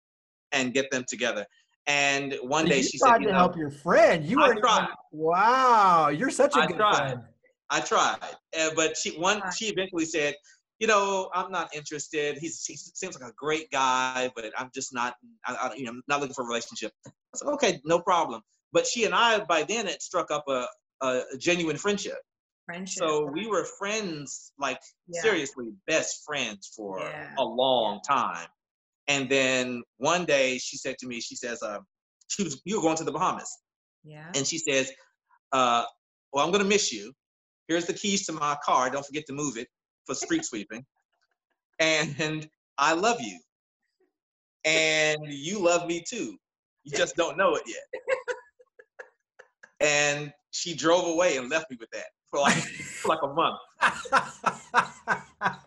[0.52, 1.46] and get them together.
[1.88, 4.26] And one day you she tried said, "You to know, help your friend.
[4.26, 4.88] You I were tried.
[5.12, 6.98] wow, you're such a I good tried.
[6.98, 7.22] friend.
[7.70, 8.18] I tried,
[8.60, 10.36] uh, but she one she eventually said,
[10.80, 12.38] you know, I'm not interested.
[12.38, 16.02] He's, he seems like a great guy, but I'm just not, I, I, you know,
[16.08, 16.92] not looking for a relationship.
[17.08, 18.42] I said, okay, no problem.
[18.72, 20.68] But she and I, by then, it struck up a,
[21.02, 22.18] a, genuine friendship.
[22.66, 23.04] Friendship.
[23.04, 25.22] So we were friends, like Yeah.
[25.22, 27.36] seriously, best friends for Yeah.
[27.38, 28.48] a long time.
[29.08, 31.80] And then one day she said to me, she says, uh,
[32.30, 33.50] she was, you were going to the Bahamas
[34.04, 34.32] yeah.
[34.36, 34.92] and she says,
[35.52, 35.86] uh,
[36.32, 37.14] "Well, I'm gonna miss you.
[37.68, 38.90] Here's the keys to my car.
[38.90, 39.68] Don't forget to move it
[40.06, 40.86] for street sweeping.
[41.80, 43.40] And I love you,
[44.66, 46.38] and you love me too.
[46.84, 48.02] You just don't know it yet."
[49.80, 53.60] And she drove away and left me with that for like for like a month.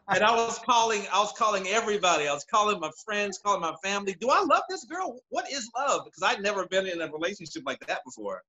[0.09, 2.29] And I was calling, I was calling everybody.
[2.29, 4.14] I was calling my friends, calling my family.
[4.18, 5.20] Do I love this girl?
[5.29, 6.03] What is love?
[6.05, 8.42] Because I'd never been in a relationship like that before.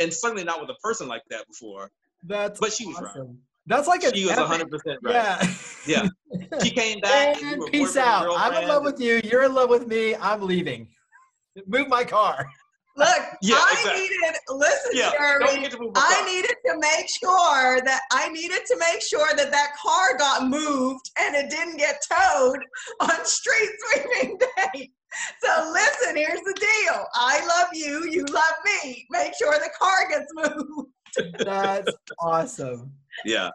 [0.00, 1.90] And certainly not with a person like that before.
[2.24, 3.10] That's But she was right.
[3.10, 3.38] awesome.
[3.68, 5.14] That's like a She was 100% right.
[5.14, 5.52] Yeah.
[5.86, 6.08] Yeah.
[6.62, 7.40] She came back.
[7.42, 8.26] and And peace out.
[8.36, 9.20] I'm in love with you.
[9.22, 10.16] You're in love with me.
[10.16, 10.88] I'm leaving.
[11.66, 12.48] Move my car.
[12.96, 13.08] Look,
[13.42, 14.00] Yeah, I exactly.
[14.02, 16.26] needed, listen, Yeah, Jeremy, don't get to move I car.
[16.26, 21.08] needed to make sure that I needed to make sure that that car got moved
[21.20, 22.58] and it didn't get towed
[23.00, 24.90] on street sweeping day.
[25.44, 27.04] So listen, here's the deal.
[27.14, 28.08] I love you.
[28.10, 29.06] You love me.
[29.10, 30.90] Make sure the car gets moved.
[31.38, 32.92] That's awesome.
[33.24, 33.50] Yeah.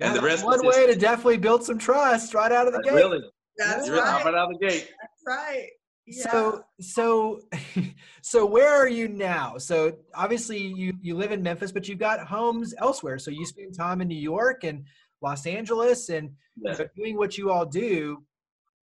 [0.00, 2.80] And Yeah, the rest one way to definitely build some trust right out of the
[2.82, 2.94] gate.
[2.94, 3.20] Really?
[3.58, 4.00] That's Really?
[4.00, 4.24] right.
[4.24, 4.88] Right out of the gate.
[5.00, 5.68] That's right.
[6.06, 6.30] Yeah.
[6.30, 7.40] So so
[8.22, 9.58] so where are you now?
[9.58, 13.18] So obviously you you live in Memphis, but you've got homes elsewhere.
[13.18, 14.84] So you spend time in New York and
[15.22, 16.74] Los Angeles, and Yeah.
[16.78, 18.24] but doing what you all do,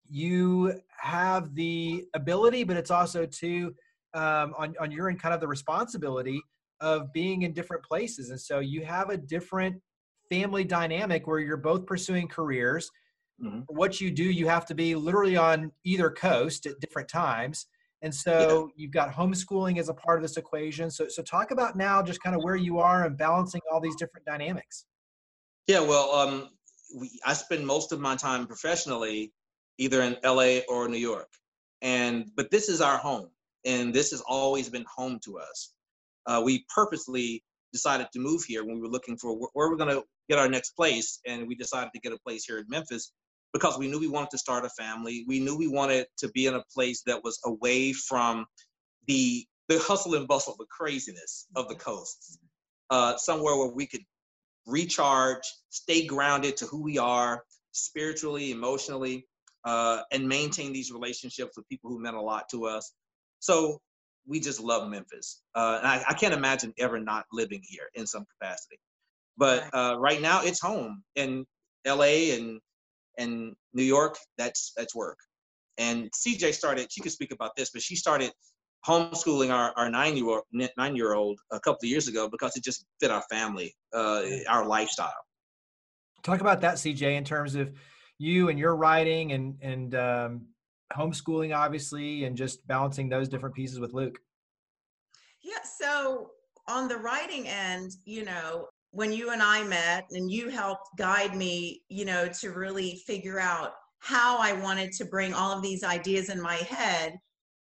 [0.10, 3.76] you have the ability, but it's also too
[4.14, 6.42] um, on on your end kind of the responsibility
[6.80, 9.82] of being in different places, and so you have a different
[10.30, 12.92] family dynamic where you're both pursuing careers
[13.42, 13.66] Mhm.
[13.68, 17.68] what you do, you have to be literally on either coast at different times.
[18.02, 20.90] And so you've got homeschooling as a part of this equation.
[20.90, 23.96] So, so talk about now just kind of where you are and balancing all these
[23.96, 24.86] different dynamics.
[25.68, 26.50] Yeah, well, um,
[26.96, 29.34] we, I spend most of my time professionally
[29.78, 31.30] either in LA or New York.
[31.82, 33.30] And but this is our home,
[33.66, 35.74] and this has always been home to us.
[36.28, 39.78] Uh, we purposely decided to move here when we were looking for wh- where we're
[39.78, 42.66] going to get our next place, and we decided to get a place here in
[42.68, 43.14] Memphis
[43.54, 45.26] because we knew we wanted to start a family.
[45.28, 48.46] We knew we wanted to be in a place that was away from
[49.08, 52.40] the the hustle and bustle, the craziness of the coasts,
[52.90, 54.02] uh, somewhere where we could
[54.66, 59.28] recharge, stay grounded to who we are spiritually, emotionally,
[59.66, 62.94] uh, and maintain these relationships with people who meant a lot to us.
[63.40, 63.82] So
[64.28, 65.42] we just love Memphis.
[65.56, 68.78] Uh, and I, I can't imagine ever not living here in some capacity.
[69.38, 71.46] But uh, right now, it's home in
[71.86, 72.60] LA and
[73.18, 74.18] and New York.
[74.38, 75.18] That's that's work.
[75.78, 76.92] And CJ started.
[76.92, 78.32] She could speak about this, but she started
[78.86, 82.56] homeschooling our, our nine year old nine year old a couple of years ago because
[82.56, 85.14] it just fit our family, uh, our lifestyle.
[86.24, 87.72] Talk about that, CJ, in terms of
[88.18, 90.48] you and your writing and and um,
[90.96, 94.20] homeschooling, obviously, and just balancing those different pieces with Luke.
[95.44, 96.32] Yeah, so
[96.68, 101.36] on the writing end, you know, when you and I met and you helped guide
[101.36, 105.84] me, you know, to really figure out how I wanted to bring all of these
[105.84, 107.14] ideas in my head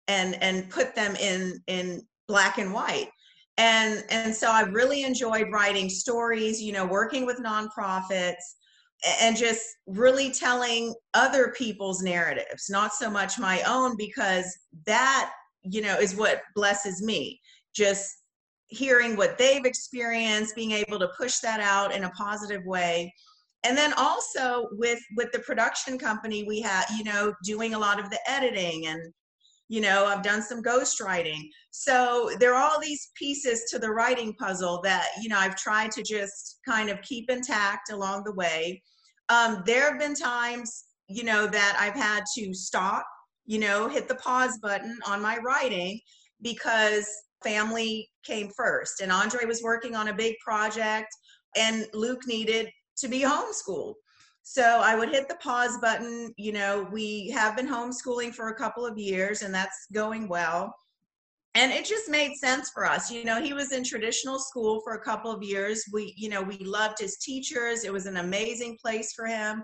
[0.07, 3.09] and and put them in in black and white.
[3.57, 8.35] And and so I really enjoyed writing stories, you know, working with nonprofits
[9.21, 15.31] and just really telling other people's narratives, not so much my own, because that,
[15.63, 17.39] you know, is what blesses me.
[17.75, 18.11] Just
[18.67, 23.13] hearing what they've experienced, being able to push that out in a positive way.
[23.63, 27.99] And then also with with the production company, we have, you know, doing a lot
[27.99, 29.13] of the editing and
[29.67, 31.41] you know i've done some ghostwriting
[31.71, 35.91] so there are all these pieces to the writing puzzle that you know i've tried
[35.91, 38.81] to just kind of keep intact along the way
[39.29, 43.05] um, there have been times you know that i've had to stop
[43.45, 45.99] you know hit the pause button on my writing
[46.41, 47.07] because
[47.43, 51.07] family came first and andre was working on a big project
[51.55, 53.95] and luke needed to be homeschooled
[54.47, 56.31] so I would hit the pause button.
[56.37, 60.71] You know, we have been homeschooling for a couple of years and that's going well.
[61.55, 63.09] And it just made sense for us.
[63.09, 65.85] You know, he was in traditional school for a couple of years.
[65.91, 67.85] We, you know, we loved his teachers.
[67.85, 69.63] It was an amazing place for him.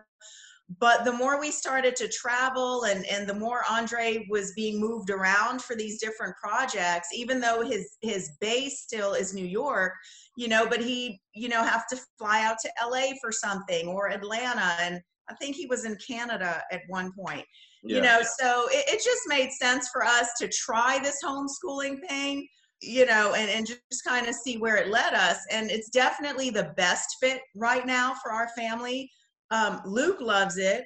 [0.80, 5.10] But the more we started to travel and, and the more Andre was being moved
[5.10, 9.91] around for these different projects, even though his his base still is New York,
[10.38, 14.12] you know, but he, you know, have to fly out to LA for something or
[14.12, 14.75] Atlanta.
[14.80, 17.45] And I think he was in Canada at one point.
[17.84, 17.96] Yeah.
[17.96, 22.48] You know, so it, it just made sense for us to try this homeschooling thing
[22.82, 25.38] you know, and, and just kind of see where it led us.
[25.52, 29.10] And it's definitely the best fit right now for our family.
[29.52, 30.84] Um, Luke loves it.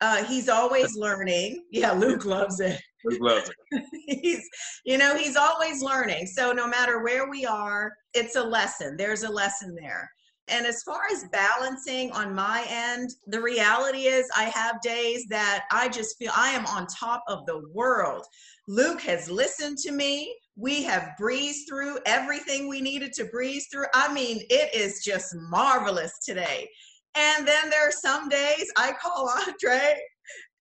[0.00, 1.64] Uh, he's always learning.
[1.70, 2.80] Yeah, Luke loves it.
[3.04, 3.84] Luke loves it.
[4.22, 4.48] he's,
[4.84, 6.26] you know, he's always learning.
[6.26, 8.96] So no matter where we are, it's a lesson.
[8.96, 10.10] There's a lesson there.
[10.48, 15.64] And as far as balancing on my end, the reality is I have days that
[15.72, 18.24] I just feel I am on top of the world.
[18.68, 20.36] Luke has listened to me.
[20.56, 23.86] We have breezed through everything we needed to breeze through.
[23.94, 26.68] I mean, it is just marvelous today.
[27.16, 29.96] And then there are some days I call Andre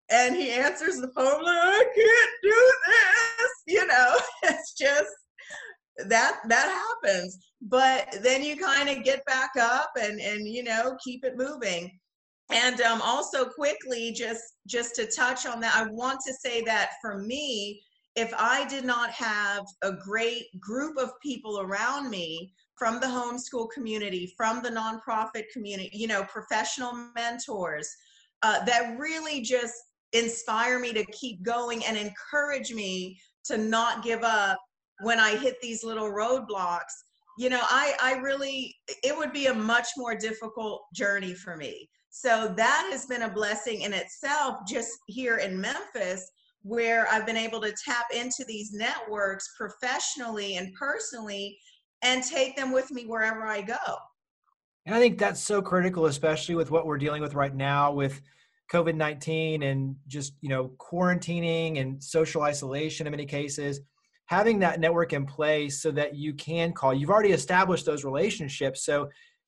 [0.09, 3.51] and he answers the phone like, I can't do this.
[3.67, 5.11] You know, it's just
[6.07, 7.37] that that happens.
[7.61, 11.99] But then you kind of get back up and and you know keep it moving.
[12.51, 16.91] And um, also quickly, just just to touch on that, I want to say that
[17.01, 17.81] for me,
[18.15, 23.69] if I did not have a great group of people around me from the homeschool
[23.71, 27.89] community, from the nonprofit community, you know, professional mentors
[28.43, 29.73] uh, that really just
[30.13, 34.59] inspire me to keep going and encourage me to not give up
[35.01, 36.93] when I hit these little roadblocks.
[37.37, 41.89] You know, I, I really, it would be a much more difficult journey for me.
[42.09, 46.31] So that has been a blessing in itself, just here in Memphis,
[46.61, 51.57] where I've been able to tap into these networks professionally and personally
[52.03, 53.75] and take them with me wherever I go.
[54.85, 58.21] And I think that's so critical, especially with what we're dealing with right now with
[58.71, 63.81] COVID 19 and just, you know, quarantining and social isolation in many cases.
[64.27, 68.85] Having that network in place so that you can call, you've already established those relationships.
[68.85, 69.03] So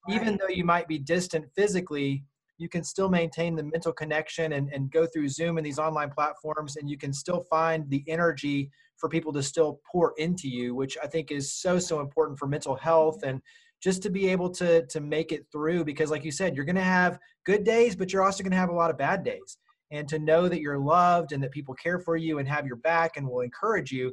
[0.08, 0.16] right.
[0.16, 2.24] even though you might be distant physically,
[2.58, 6.10] you can still maintain the mental connection and, and go through Zoom and these online
[6.10, 10.74] platforms, and you can still find the energy for people to still pour into you,
[10.74, 13.42] which I think is so, so important for mental health and
[13.82, 16.76] just to be able to to make it through because like you said you're going
[16.76, 19.58] to have good days but you're also going to have a lot of bad days
[19.92, 22.76] and to know that you're loved and that people care for you and have your
[22.78, 24.12] back and will encourage you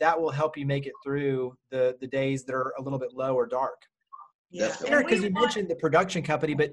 [0.00, 3.12] that will help you make it through the the days that are a little bit
[3.12, 3.80] low or dark
[4.50, 6.72] yeah because you mentioned the production company but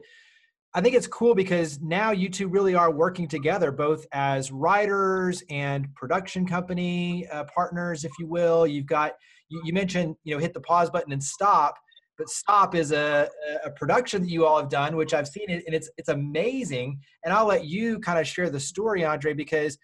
[0.76, 5.42] I think it's cool because now you two really are working together, both as writers
[5.50, 8.68] and production company uh, partners, if you will.
[8.68, 9.14] You've got
[9.50, 11.74] you, you, mentioned you know hit the pause button and stop,
[12.20, 13.28] but stop is a,
[13.66, 17.00] a production that you all have done, which I've seen it and it's it's amazing.
[17.26, 19.76] And I'll let you kind of share the story, Andre, because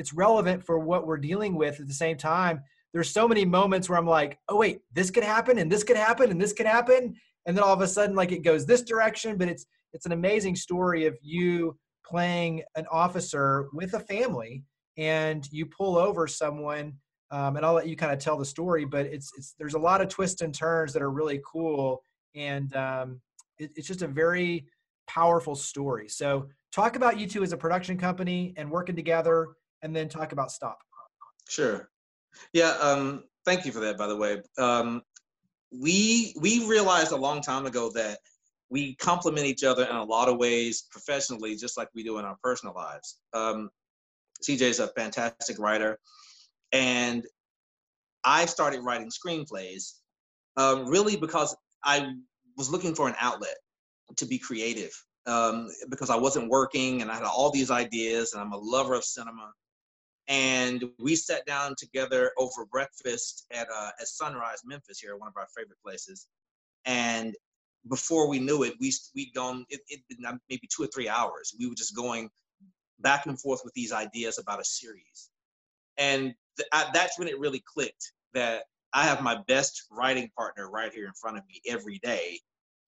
[0.00, 2.62] it's relevant for what we're dealing with at the same time.
[2.92, 5.96] There's so many moments where I'm like, oh wait, this could happen and this could
[5.96, 7.14] happen and this could happen,
[7.46, 10.12] and then all of a sudden like it goes this direction, but it's it's an
[10.12, 14.64] amazing story of you playing an officer with a family
[14.96, 16.94] and you pull over someone
[17.30, 19.78] um, and i'll let you kind of tell the story but it's, it's there's a
[19.78, 22.02] lot of twists and turns that are really cool.
[22.34, 23.20] And um,
[23.58, 24.66] it, it's just a very
[25.06, 26.08] powerful story.
[26.08, 29.48] So talk about you two as a production company and working together
[29.82, 30.78] and then talk about stop
[31.48, 31.88] sure
[32.52, 35.02] yeah um, thank you for that by the way um,
[35.72, 38.18] we we realized a long time ago that
[38.70, 42.24] we complement each other in a lot of ways professionally, just like we do in
[42.24, 43.18] our personal lives.
[43.34, 43.68] Um,
[44.48, 45.98] CJ is a fantastic writer,
[46.72, 47.26] and
[48.24, 49.94] I started writing screenplays
[50.56, 52.12] um, really because I
[52.56, 53.56] was looking for an outlet
[54.16, 54.92] to be creative
[55.26, 58.94] um, because I wasn't working and I had all these ideas and I'm a lover
[58.94, 59.52] of cinema.
[60.28, 65.36] And we sat down together over breakfast at uh, at Sunrise Memphis here, one of
[65.36, 66.28] our favorite places.
[66.84, 67.34] And
[67.88, 70.00] before we knew it, we we'd gone it, it
[70.48, 71.54] maybe two or three hours.
[71.58, 72.30] We were just going
[73.00, 75.30] back and forth with these ideas about a series,
[75.96, 80.70] and th- I, that's when it really clicked that I have my best writing partner
[80.70, 82.38] right here in front of me every day,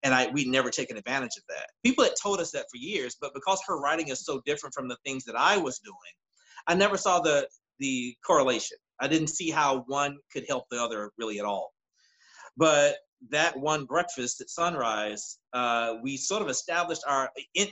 [0.03, 1.69] and I we'd never taken advantage of that.
[1.83, 4.89] People had told us that for years, but because her writing is so different from
[4.89, 5.97] the things that I was doing,
[6.67, 7.49] I never saw the
[7.79, 8.77] the correlation.
[9.01, 11.73] I didn't see how one could help the other really at all.
[12.57, 12.97] But
[13.31, 17.69] that one breakfast at sunrise, uh, we sort of established our, in,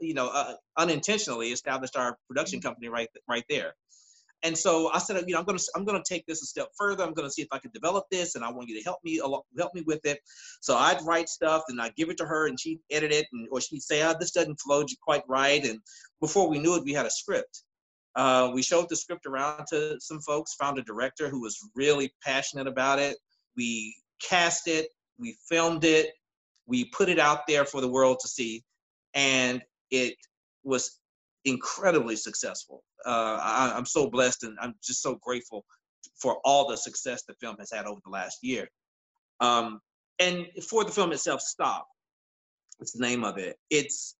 [0.00, 2.68] you know, uh, unintentionally established our production mm-hmm.
[2.68, 3.74] company right right there.
[4.42, 7.04] And so I said, you know, I'm gonna I'm gonna take this a step further.
[7.04, 9.20] I'm gonna see if I can develop this, and I want you to help me
[9.58, 10.18] help me with it.
[10.62, 13.46] So I'd write stuff, and I'd give it to her, and she'd edit it, and
[13.50, 15.62] or she'd say, oh, this doesn't flow quite right.
[15.62, 15.78] And
[16.20, 17.64] before we knew it, we had a script.
[18.16, 22.12] Uh, we showed the script around to some folks, found a director who was really
[22.22, 23.16] passionate about it.
[23.56, 24.88] We cast it,
[25.18, 26.10] we filmed it,
[26.66, 28.64] we put it out there for the world to see,
[29.14, 30.14] and it
[30.64, 30.98] was
[31.44, 32.82] incredibly successful.
[33.06, 35.64] Uh, I, am so blessed and I'm just so grateful
[36.16, 38.68] for all the success the film has had over the last year.
[39.40, 39.80] Um,
[40.18, 41.86] and for the film itself, Stop,
[42.78, 43.56] it's the name of it.
[43.70, 44.16] It's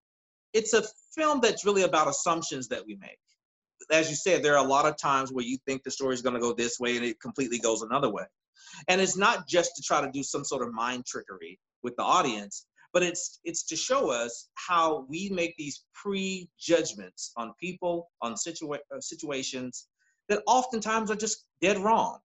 [0.53, 0.83] it's a
[1.15, 3.19] film that's really about assumptions that we make.
[3.91, 6.23] As you said, there are a lot of times where you think the story is
[6.23, 8.25] going to go this way and it completely goes another way.
[8.89, 12.03] And it's not just to try to do some sort of mind trickery with the
[12.03, 18.35] audience, but it's it's to show us how we make these prejudgments on people, on
[18.35, 19.89] situa- uh, situations
[20.29, 22.19] that oftentimes are just dead wrong.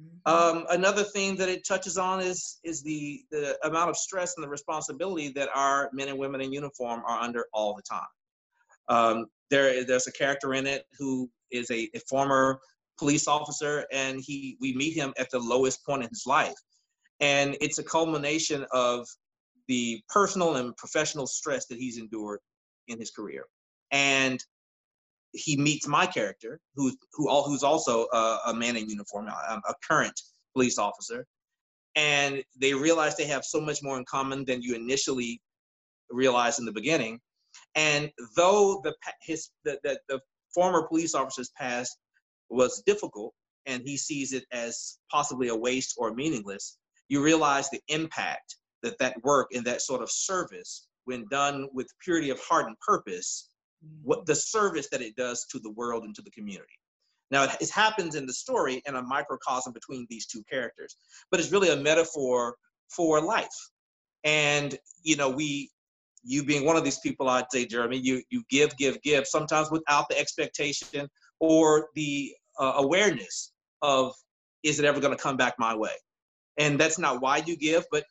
[0.00, 0.58] Mm-hmm.
[0.58, 4.44] Um, another thing that it touches on is is the the amount of stress and
[4.44, 8.06] the responsibility that our men and women in uniform are under all the time.
[8.88, 12.60] Um, there, there's a character in it who is a, a former
[12.98, 16.54] police officer, and he we meet him at the lowest point in his life,
[17.20, 19.06] and it's a culmination of
[19.68, 22.40] the personal and professional stress that he's endured
[22.88, 23.44] in his career,
[23.90, 24.44] and
[25.32, 29.52] he meets my character, who's who all who's also a, a man in uniform, a,
[29.52, 30.20] um, a current
[30.54, 31.26] police officer,
[31.96, 35.40] and they realize they have so much more in common than you initially
[36.10, 37.20] realized in the beginning.
[37.74, 40.20] And though the his the, the, the
[40.54, 41.96] former police officer's past
[42.48, 43.32] was difficult
[43.66, 48.98] and he sees it as possibly a waste or meaningless, you realize the impact that
[48.98, 53.50] that work and that sort of service, when done with purity of heart and purpose,
[54.02, 54.26] what mm.
[54.26, 56.78] the service that it does to the world and to the community.
[57.30, 60.96] Now, it, it happens in the story in a microcosm between these two characters,
[61.30, 62.56] but it's really a metaphor
[62.88, 63.48] for life.
[64.24, 65.70] And you know, we,
[66.22, 69.70] you being one of these people, I'd say, Jeremy, you you give, give, give, sometimes
[69.70, 71.08] without the expectation
[71.38, 73.52] or the uh, awareness
[73.82, 74.14] of
[74.62, 75.94] is it ever going to come back my way?
[76.58, 78.04] And that's not why you give but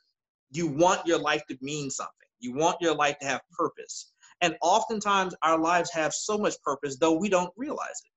[0.51, 2.14] you want your life to mean something.
[2.39, 4.12] You want your life to have purpose.
[4.41, 8.12] And oftentimes our lives have so much purpose though we don't realize it.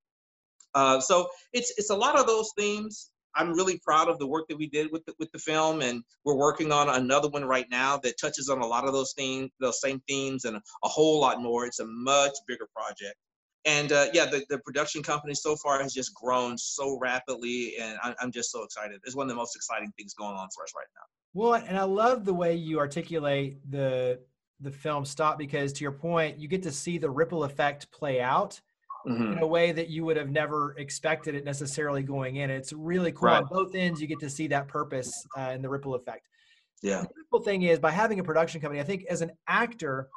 [0.74, 4.46] Uh, so it's it's a lot of those themes i'm really proud of the work
[4.48, 7.66] that we did with the, with the film and we're working on another one right
[7.70, 11.20] now that touches on a lot of those themes those same themes and a whole
[11.20, 13.16] lot more it's a much bigger project
[13.64, 17.96] and uh, yeah, the, the production company so far has just grown so rapidly, and
[18.02, 19.00] I, I'm just so excited.
[19.04, 21.02] It's one of the most exciting things going on for us right now.
[21.34, 24.20] Well, and I love the way you articulate the
[24.60, 28.20] the film stop because to your point, you get to see the ripple effect play
[28.20, 28.60] out
[29.06, 29.32] mm-hmm.
[29.32, 32.50] in a way that you would have never expected it necessarily going in.
[32.50, 33.42] It's really cool right.
[33.42, 34.00] on both ends.
[34.00, 36.28] You get to see that purpose uh, and the ripple effect.
[36.82, 37.02] Yeah.
[37.02, 40.08] The cool thing is by having a production company, I think as an actor,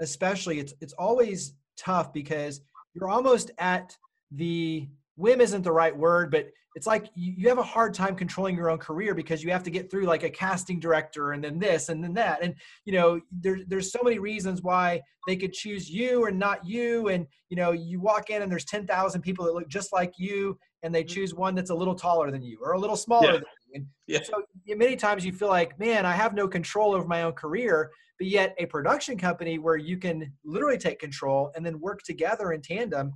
[0.00, 2.60] especially, it's it's always tough because
[2.94, 3.96] you're almost at
[4.30, 8.56] the whim isn't the right word, but it's like you, have a hard time controlling
[8.56, 11.58] your own career because you have to get through like a casting director and then
[11.58, 12.42] this and then that.
[12.42, 12.54] And,
[12.84, 17.08] you know, there, there's so many reasons why they could choose you or not you.
[17.08, 20.58] And, you know, you walk in and there's 10,000 people that look just like you
[20.82, 21.14] and they mm-hmm.
[21.14, 23.32] choose one that's a little taller than you or a little smaller yeah.
[23.32, 23.72] than you.
[23.74, 24.22] And yeah.
[24.22, 27.90] so many times you feel like, man, I have no control over my own career
[28.18, 32.52] but yet a production company where you can literally take control and then work together
[32.52, 33.12] in tandem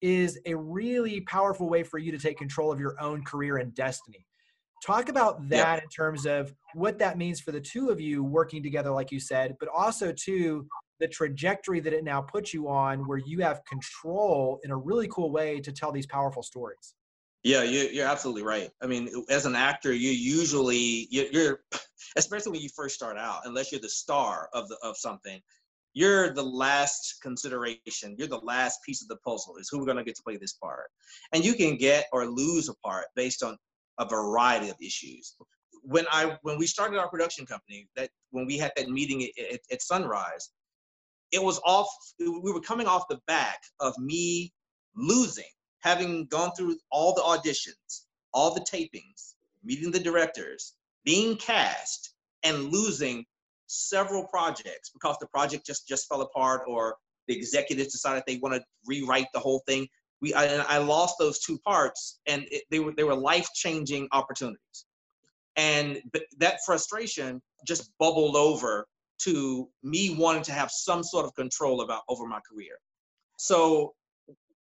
[0.00, 3.74] is a really powerful way for you to take control of your own career and
[3.74, 4.26] destiny
[4.84, 5.82] talk about that yep.
[5.82, 9.20] in terms of what that means for the two of you working together like you
[9.20, 10.66] said but also to
[11.00, 15.08] the trajectory that it now puts you on where you have control in a really
[15.08, 16.94] cool way to tell these powerful stories
[17.42, 18.70] yeah, you're, absolutely right.
[18.82, 21.60] I mean, as an actor, you usually you're,
[22.16, 25.40] especially when you first start out, unless you're the star of the of something,
[25.94, 28.14] you're the last consideration.
[28.18, 29.56] You're the last piece of the puzzle.
[29.56, 30.90] Is who we're going to get to play this part,
[31.32, 33.56] and you can get or lose a part based on
[33.98, 35.34] a variety of issues.
[35.82, 39.54] When I when we started our production company, that when we had that meeting at,
[39.54, 40.50] at, at Sunrise,
[41.32, 41.88] it was off.
[42.18, 44.52] We were coming off the back of me
[44.94, 45.44] losing,
[45.80, 49.34] having gone through all the auditions, all the tapings,
[49.64, 50.74] meeting the directors,
[51.04, 53.24] being cast, and losing
[53.70, 56.96] several projects because the project just just fell apart or
[57.28, 59.86] the executives decided they want to rewrite the whole thing.
[60.20, 64.08] We I, I lost those two parts, and it, they were they were life changing
[64.12, 64.86] opportunities,
[65.56, 66.02] and
[66.38, 68.86] that frustration just bubbled over
[69.20, 72.78] to me wanting to have some sort of control about over my career.
[73.36, 73.94] So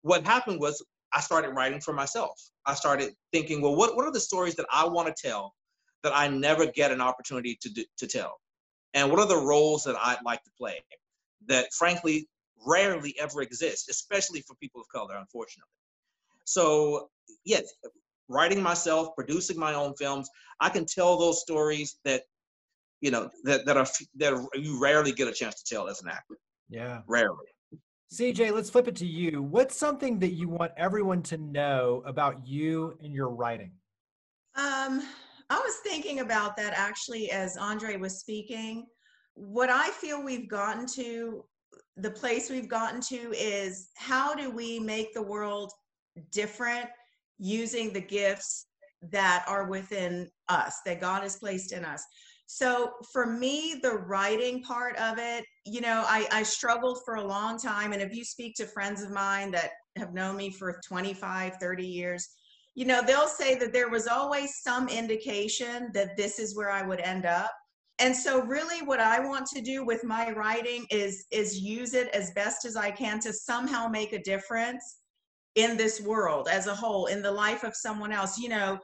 [0.02, 0.84] what happened was
[1.14, 2.42] I started writing for myself.
[2.66, 5.54] I started thinking, well, what, what are the stories that I want to tell
[6.04, 8.38] that I never get an opportunity to, do, to tell?
[8.96, 10.80] And what are the roles that I'd like to play
[11.48, 12.28] that frankly
[12.66, 15.70] rarely ever exist, especially for people of color, unfortunately.
[16.46, 17.10] So,
[17.44, 17.74] yes,
[18.28, 20.30] writing myself, producing my own films,
[20.60, 22.24] I can tell those stories that
[23.02, 26.10] you know that that are that you rarely get a chance to tell as an
[26.10, 26.38] actor.
[26.70, 27.48] Yeah, rarely.
[28.14, 29.42] CJ, let's flip it to you.
[29.42, 33.72] What's something that you want everyone to know about you and your writing?
[34.56, 35.04] Um,
[35.50, 38.88] I was thinking about that actually as Andre was speaking.
[39.36, 41.46] What I feel we've gotten to,
[41.98, 45.72] the place we've gotten to is how do we make the world
[46.32, 46.88] different
[47.38, 48.68] using the gifts
[49.12, 52.04] that are within us, that God has placed in us.
[52.48, 57.24] So for me, the writing part of it, you know, I, I struggled for a
[57.24, 57.92] long time.
[57.92, 61.88] And if you speak to friends of mine that have known me for 25, 30
[61.88, 62.30] years,
[62.76, 66.86] you know, they'll say that there was always some indication that this is where I
[66.86, 67.52] would end up.
[68.00, 72.10] And so really what I want to do with my writing is is use it
[72.10, 74.98] as best as I can to somehow make a difference
[75.56, 78.38] in this world as a whole, in the life of someone else.
[78.38, 78.78] You know,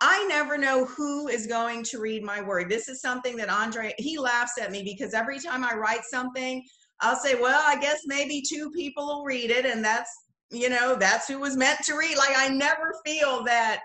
[0.00, 2.68] I never know who is going to read my work.
[2.68, 6.62] This is something that Andre, he laughs at me because every time I write something,
[7.00, 9.66] I'll say, well, I guess maybe two people will read it.
[9.66, 10.10] And that's,
[10.50, 12.16] you know, that's who was meant to read.
[12.16, 13.80] Like I never feel that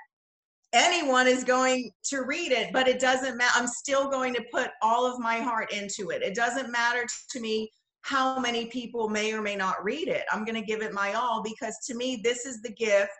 [0.74, 3.53] anyone is going to read it, but it doesn't matter.
[3.55, 6.22] I'm still going to put all of my heart into it.
[6.22, 10.24] It doesn't matter to me how many people may or may not read it.
[10.32, 13.18] I'm going to give it my all because to me, this is the gift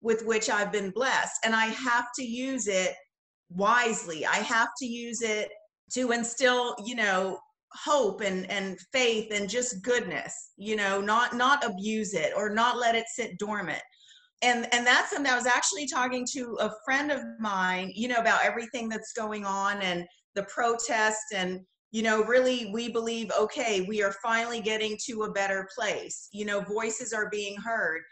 [0.00, 1.38] with which I've been blessed.
[1.44, 2.94] And I have to use it
[3.50, 4.24] wisely.
[4.24, 5.48] I have to use it
[5.92, 7.38] to instill, you know,
[7.84, 12.78] hope and and faith and just goodness, you know, not not abuse it or not
[12.78, 13.82] let it sit dormant.
[14.42, 18.16] And and that's something I was actually talking to a friend of mine, you know,
[18.16, 21.60] about everything that's going on and the protest and
[21.92, 26.44] you know really we believe okay we are finally getting to a better place you
[26.44, 28.02] know voices are being heard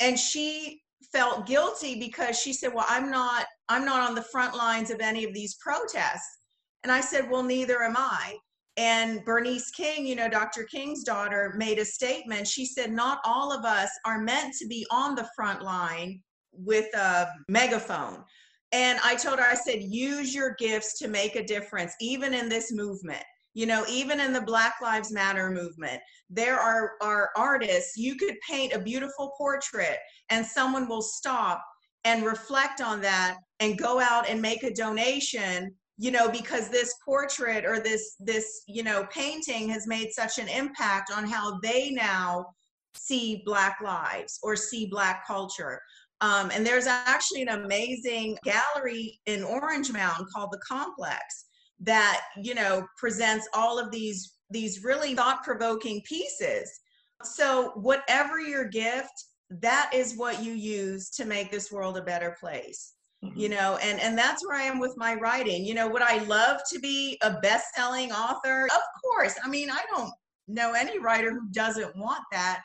[0.00, 4.56] and she felt guilty because she said, "Well, I'm not I'm not on the front
[4.56, 6.38] lines of any of these protests."
[6.82, 8.36] And I said, "Well, neither am I."
[8.76, 10.64] And Bernice King, you know, Dr.
[10.64, 12.46] King's daughter, made a statement.
[12.46, 16.94] She said, "Not all of us are meant to be on the front line with
[16.94, 18.24] a megaphone."
[18.72, 22.48] And I told her, I said, use your gifts to make a difference, even in
[22.48, 23.22] this movement.
[23.54, 28.36] You know, even in the Black Lives Matter movement, there are, are artists, you could
[28.48, 29.98] paint a beautiful portrait
[30.30, 31.64] and someone will stop
[32.04, 36.94] and reflect on that and go out and make a donation you know because this
[37.04, 41.90] portrait or this this you know painting has made such an impact on how they
[41.90, 42.46] now
[42.94, 45.80] see black lives or see black culture.
[46.22, 51.46] Um, and there's actually an amazing gallery in orange mound called the complex
[51.80, 56.80] that you know presents all of these these really thought-provoking pieces.
[57.22, 59.12] So whatever your gift
[59.50, 62.94] that is what you use to make this world a better place
[63.24, 63.38] mm-hmm.
[63.38, 65.64] you know and and that's where i am with my writing.
[65.64, 68.66] You know would i love to be a best-selling author?
[68.66, 69.34] Of course.
[69.44, 70.12] I mean i don't
[70.48, 72.62] know any writer who doesn't want that.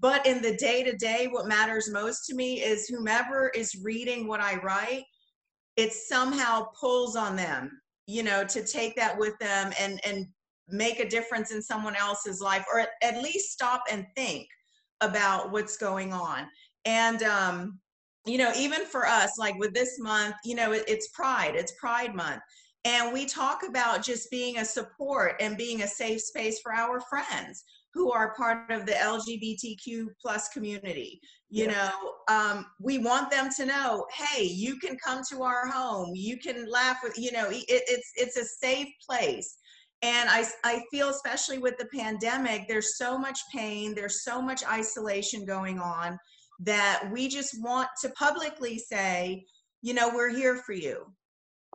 [0.00, 4.26] But in the day to day what matters most to me is whomever is reading
[4.26, 5.04] what i write
[5.76, 10.26] it somehow pulls on them you know to take that with them and and
[10.68, 14.46] make a difference in someone else's life or at, at least stop and think
[15.00, 16.46] about what's going on.
[16.84, 17.78] And um
[18.28, 21.72] you know even for us like with this month you know it, it's pride it's
[21.80, 22.40] pride month.
[22.84, 27.00] And we talk about just being a support and being a safe space for our
[27.10, 31.20] friends who are part of the lgbtq plus community
[31.50, 31.90] you yeah.
[32.28, 32.34] know?
[32.34, 36.70] Um, we want them to know hey you can come to our home you can
[36.70, 39.58] laugh with you know it, it's it's a safe place.
[40.02, 44.62] And I, I feel, especially with the pandemic, there's so much pain, there's so much
[44.64, 46.16] isolation going on
[46.60, 49.44] that we just want to publicly say,
[49.82, 51.06] you know, we're here for you.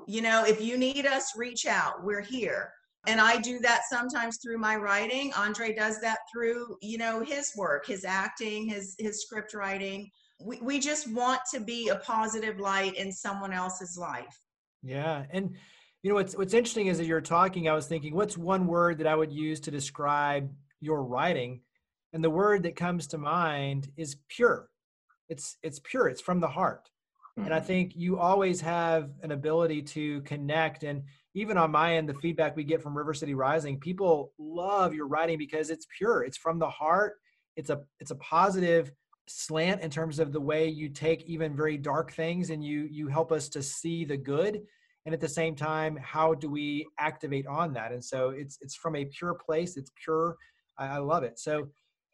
[0.08, 2.04] You know, if you need us, reach out.
[2.04, 2.72] We're here.
[3.06, 5.34] And I do that sometimes through my writing.
[5.36, 10.10] Andre does that through, you know, his work, his acting, his his script writing.
[10.42, 14.38] We we just want to be a positive light in someone else's life.
[14.82, 15.26] Yeah.
[15.32, 15.56] And
[16.02, 18.98] you know what's what's interesting is that you're talking, I was thinking, what's one word
[19.00, 21.62] that I would use to describe your writing?
[22.14, 24.70] And the word that comes to mind is pure.
[25.30, 26.08] It's it's pure.
[26.08, 26.90] It's from the heart.
[27.38, 27.46] Mm-hmm.
[27.46, 27.68] And I mm-hmm.
[27.68, 30.84] think you always have an ability to connect.
[30.84, 31.04] And
[31.34, 35.08] even on my end, the feedback we get from River City Rising, people love your
[35.08, 36.24] writing because it's pure.
[36.24, 37.14] It's from the heart.
[37.56, 38.92] It's a it's a positive
[39.28, 43.08] slant in terms of the way you take even very dark things and you you
[43.08, 44.62] help us to see the good
[45.06, 48.76] and at the same time how do we activate on that and so it's it's
[48.76, 50.36] from a pure place it's pure
[50.78, 51.70] i, I love it so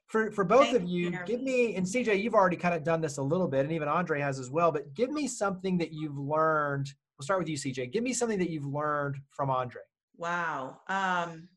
[0.10, 2.84] for for both Thank of you, you, give me and CJ, you've already kind of
[2.84, 4.72] done this a little bit, and even Andre has as well.
[4.72, 6.90] But give me something that you've learned.
[7.18, 7.92] We'll start with you, CJ.
[7.94, 9.82] Give me something that you've learned from Andre.
[10.18, 11.48] Wow, um,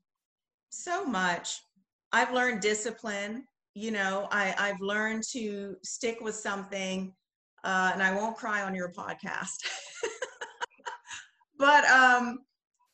[0.70, 1.60] so much.
[2.12, 3.44] I've learned discipline.
[3.74, 7.14] You know, I I've learned to stick with something,
[7.64, 9.66] uh, and I won't cry on your podcast.
[11.58, 12.40] but um,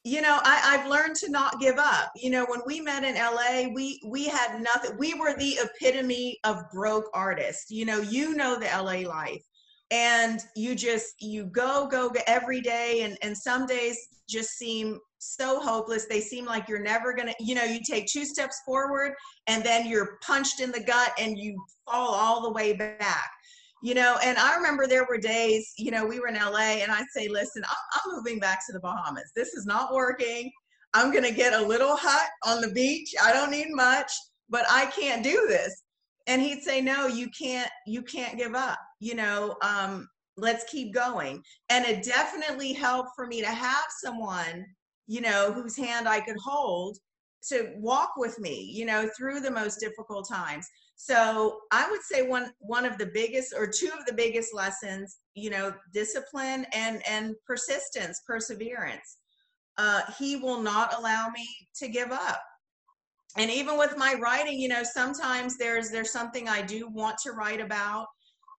[0.08, 2.10] you know I, i've learned to not give up.
[2.16, 6.38] You know when we met in la we we had nothing we were the epitome
[6.44, 7.70] of broke artists.
[7.70, 9.42] You know you know the la life.
[9.90, 13.02] And you just you go go, go every day.
[13.02, 13.98] And and some days
[14.28, 16.06] just seem so hopeless.
[16.06, 19.14] They seem like you're never gonna you know you take two steps forward
[19.46, 23.30] and then you're punched in the gut and you fall all the way back
[23.82, 26.90] you know and i remember there were days you know we were in la and
[26.90, 29.30] i'd say listen i'm, I'm moving back to the bahamas.
[29.34, 30.50] This is not working.
[30.94, 33.14] I'm going to get a little hut on the beach.
[33.22, 34.10] I don't need much
[34.48, 35.82] but i can't do this.
[36.26, 38.78] And he'd say no you can't you can't give up.
[39.00, 41.42] You know um, let's keep going.
[41.68, 44.64] And it definitely helped for me to have someone
[45.08, 46.96] you know whose hand i could hold
[47.42, 50.68] to walk with me you know through the most difficult times
[51.00, 55.18] so I would say one one of the biggest or two of the biggest lessons,
[55.34, 59.18] you know, discipline and and persistence, perseverance.
[59.78, 61.46] Uh, he will not allow me
[61.76, 62.42] to give up.
[63.36, 67.30] And even with my writing, you know, sometimes there's there's something I do want to
[67.30, 68.08] write about,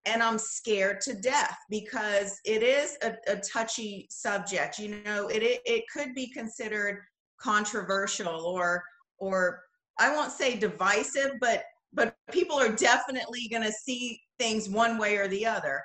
[0.06, 4.80] and I'm scared to death because it is a, a touchy subject.
[4.80, 7.02] You know, it, it it could be considered
[7.38, 8.82] controversial or
[9.18, 9.62] or
[10.00, 11.64] I won't say divisive, but
[11.94, 15.84] but people are definitely going to see things one way or the other.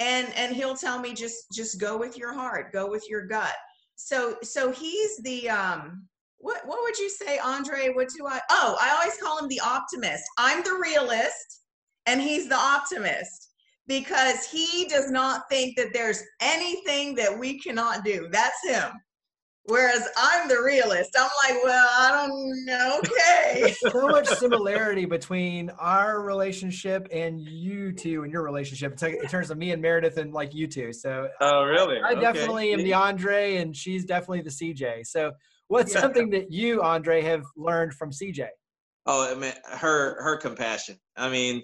[0.00, 3.54] And and he'll tell me just just go with your heart go with your gut.
[3.96, 6.06] So so he's the um
[6.38, 7.88] what what would you say andre?
[7.88, 10.24] What do i oh i always call him the optimist.
[10.38, 11.62] I'm the realist
[12.06, 13.48] and he's the optimist
[13.88, 18.28] because he does not think that there's anything that we cannot do.
[18.30, 18.92] That's him
[19.68, 21.10] Whereas I'm the realist.
[21.18, 23.00] I'm like, well, I don't know.
[23.04, 23.74] Okay.
[23.90, 29.58] so much similarity between our relationship and you two and your relationship in terms of
[29.58, 30.94] me and Meredith and like you two.
[30.94, 32.00] So Oh really?
[32.00, 35.06] I, I definitely am the Andre and she's definitely the CJ.
[35.06, 35.32] So
[35.66, 36.00] what's yeah.
[36.00, 38.48] something that you, Andre, have learned from CJ?
[39.04, 40.98] Oh, I mean her her compassion.
[41.14, 41.62] I mean,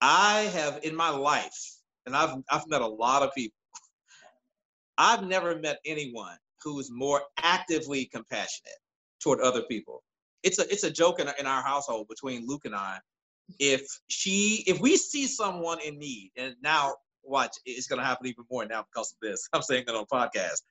[0.00, 1.76] I have in my life,
[2.06, 3.56] and I've I've met a lot of people.
[4.98, 8.78] I've never met anyone who's more actively compassionate
[9.22, 10.02] toward other people.
[10.42, 12.98] It's a it's a joke in, in our household between Luke and I.
[13.58, 18.44] If she if we see someone in need, and now watch, it's gonna happen even
[18.50, 19.48] more now because of this.
[19.52, 20.62] I'm saying that on podcast.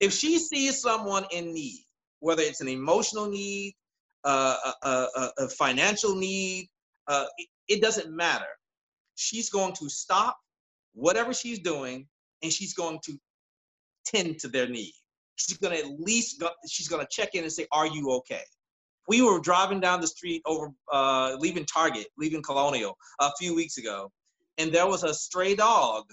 [0.00, 1.84] If she sees someone in need,
[2.20, 3.74] whether it's an emotional need,
[4.24, 6.68] uh, a, a, a financial need,
[7.08, 8.46] uh, it, it doesn't matter.
[9.16, 10.36] She's going to stop
[10.94, 12.06] whatever she's doing
[12.42, 13.18] and she's going to
[14.06, 14.92] tend to their need
[15.38, 18.42] she's gonna at least go, she's gonna check in and say, "Are you okay?"
[19.06, 23.78] We were driving down the street over, uh, leaving Target, leaving Colonial a few weeks
[23.78, 24.12] ago,
[24.58, 26.04] and there was a stray dog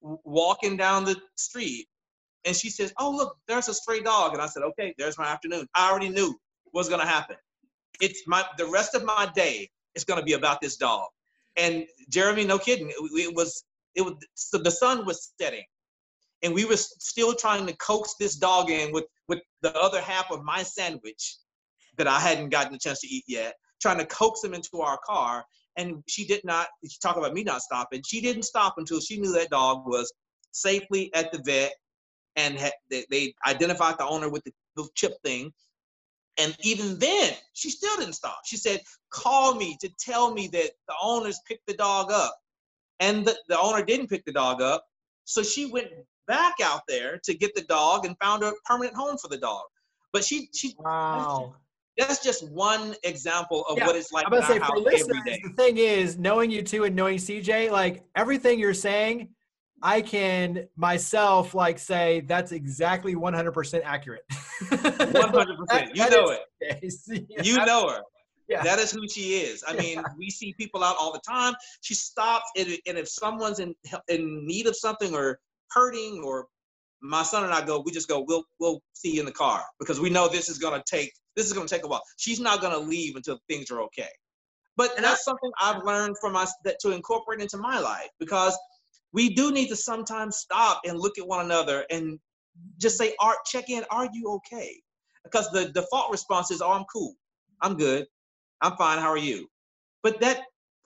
[0.00, 1.88] walking down the street,
[2.44, 5.26] and she says, "Oh look, there's a stray dog," and I said, "Okay, there's my
[5.26, 6.38] afternoon." I already knew
[6.72, 7.36] what's gonna happen.
[8.00, 11.08] It's my the rest of my day is gonna be about this dog.
[11.56, 14.14] And Jeremy, no kidding, it, it was it was
[14.52, 15.64] the sun was setting
[16.42, 20.30] and we were still trying to coax this dog in with with the other half
[20.30, 21.36] of my sandwich
[21.96, 24.98] that I hadn't gotten a chance to eat yet, trying to coax him into our
[25.04, 25.44] car.
[25.76, 26.68] And she did not.
[27.02, 28.02] Talked about me not stopping.
[28.06, 30.12] She didn't stop until she knew that dog was
[30.52, 31.72] safely at the vet,
[32.36, 35.52] and had, they, they identified the owner with the little chip thing.
[36.40, 38.38] And even then, she still didn't stop.
[38.44, 38.80] She said,
[39.10, 42.36] call me to tell me that the owners picked the dog up.
[43.00, 44.84] And the, the owner didn't pick the dog up.
[45.24, 45.88] So she went
[46.28, 49.64] back out there to get the dog and found a permanent home for the dog.
[50.12, 51.54] But she she wow.
[51.96, 53.86] That's just one example of yeah.
[53.86, 54.24] what it's like.
[54.24, 58.04] I'm gonna say for listeners, the thing is, knowing you two and knowing CJ, like
[58.14, 59.30] everything you're saying,
[59.82, 64.22] I can myself like say that's exactly 100% accurate.
[64.62, 65.90] 100%.
[65.94, 67.34] You know it.
[67.44, 68.00] You know her.
[68.48, 68.62] Yeah.
[68.62, 69.62] That is who she is.
[69.66, 71.54] I mean, we see people out all the time.
[71.82, 73.74] She stops, and, and if someone's in
[74.08, 75.38] in need of something or
[75.72, 76.46] hurting, or
[77.02, 79.64] my son and I go, we just go, we'll we'll see you in the car
[79.78, 82.02] because we know this is gonna take this is gonna take a while.
[82.16, 84.08] She's not gonna leave until things are okay.
[84.76, 88.08] But and that's I, something I've learned from us that to incorporate into my life
[88.18, 88.56] because
[89.12, 92.18] we do need to sometimes stop and look at one another and
[92.78, 93.84] just say, "Art, check in.
[93.90, 94.80] Are you okay?"
[95.24, 97.14] Because the default response is, "Oh, I'm cool.
[97.60, 98.06] I'm good.
[98.60, 98.98] I'm fine.
[98.98, 99.48] How are you?"
[100.02, 100.44] But that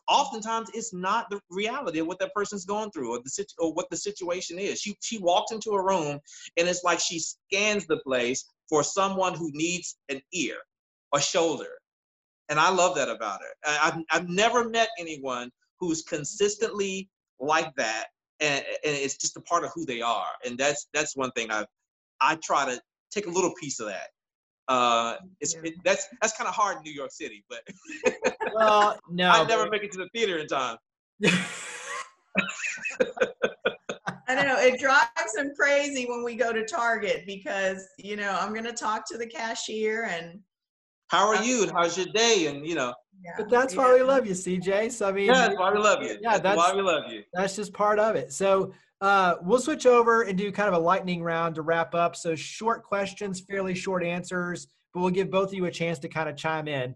[0.09, 3.73] oftentimes it's not the reality of what that person's going through or the situ- or
[3.73, 4.81] what the situation is.
[4.81, 6.19] She she walks into a room
[6.57, 10.57] and it's like she scans the place for someone who needs an ear,
[11.15, 11.79] a shoulder,
[12.49, 13.79] and I love that about her.
[13.83, 17.09] I've I've never met anyone who's consistently
[17.41, 18.07] like that
[18.43, 21.51] and, and it's just a part of who they are and that's that's one thing
[21.51, 21.65] i
[22.21, 22.81] i try to
[23.11, 24.09] take a little piece of that
[24.73, 25.61] uh it's yeah.
[25.65, 27.61] it, that's that's kind of hard in new york city but
[28.55, 30.77] well no i never make it to the theater in time
[34.29, 34.59] I don't know.
[34.59, 38.73] It drives him crazy when we go to Target because you know I'm going to
[38.73, 40.41] talk to the cashier and.
[41.09, 41.65] How are you?
[41.65, 42.47] And how's your day?
[42.47, 42.95] And you know.
[43.37, 44.91] But that's why we love you, CJ.
[44.93, 46.17] So I mean, yeah, that's why we love you.
[46.23, 47.23] Yeah, that's, that's why we love you.
[47.35, 48.33] That's just part of it.
[48.33, 52.15] So uh, we'll switch over and do kind of a lightning round to wrap up.
[52.15, 56.09] So short questions, fairly short answers, but we'll give both of you a chance to
[56.09, 56.95] kind of chime in.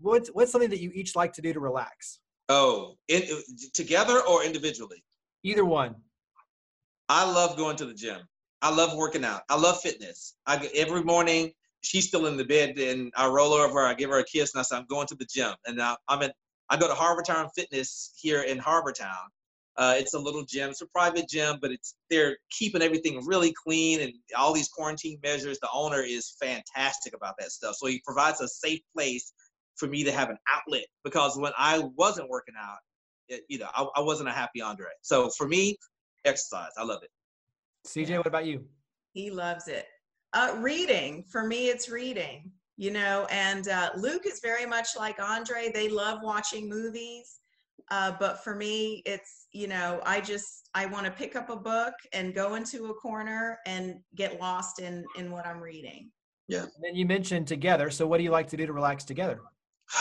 [0.00, 2.18] What's what's something that you each like to do to relax?
[2.48, 3.22] Oh, in,
[3.72, 5.02] together or individually?
[5.44, 5.94] Either one.
[7.08, 8.20] I love going to the gym.
[8.60, 9.42] I love working out.
[9.48, 10.34] I love fitness.
[10.46, 11.52] I every morning
[11.82, 14.60] she's still in the bed and I roll over, I give her a kiss and
[14.60, 15.54] I say, I'm going to the gym.
[15.66, 16.32] And I, I'm in,
[16.70, 19.28] I go to Harbortown Fitness here in Harbortown.
[19.76, 23.52] Uh, it's a little gym, it's a private gym, but it's they're keeping everything really
[23.52, 25.58] clean and all these quarantine measures.
[25.60, 27.74] The owner is fantastic about that stuff.
[27.76, 29.32] So he provides a safe place
[29.76, 32.78] for me to have an outlet because when I wasn't working out,
[33.28, 34.90] it, you know, I, I wasn't a happy Andre.
[35.02, 35.76] So for me,
[36.24, 37.10] exercise, I love it.
[37.86, 38.64] CJ, what about you?
[39.12, 39.86] He loves it.
[40.32, 42.50] Uh, reading for me, it's reading.
[42.76, 45.70] You know, and uh, Luke is very much like Andre.
[45.72, 47.38] They love watching movies,
[47.90, 51.56] uh, but for me, it's you know, I just I want to pick up a
[51.56, 56.10] book and go into a corner and get lost in in what I'm reading.
[56.48, 56.62] Yeah.
[56.62, 57.90] And then you mentioned together.
[57.90, 59.40] So, what do you like to do to relax together?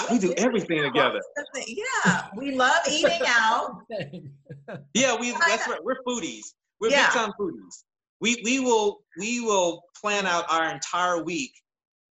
[0.10, 1.20] We do everything together.
[1.68, 3.82] Yeah, we love eating out.
[4.94, 5.84] yeah, we that's right.
[5.84, 6.46] We're foodies.
[6.80, 7.08] We're yeah.
[7.08, 7.84] big time foodies
[8.24, 11.52] we we will we will plan out our entire week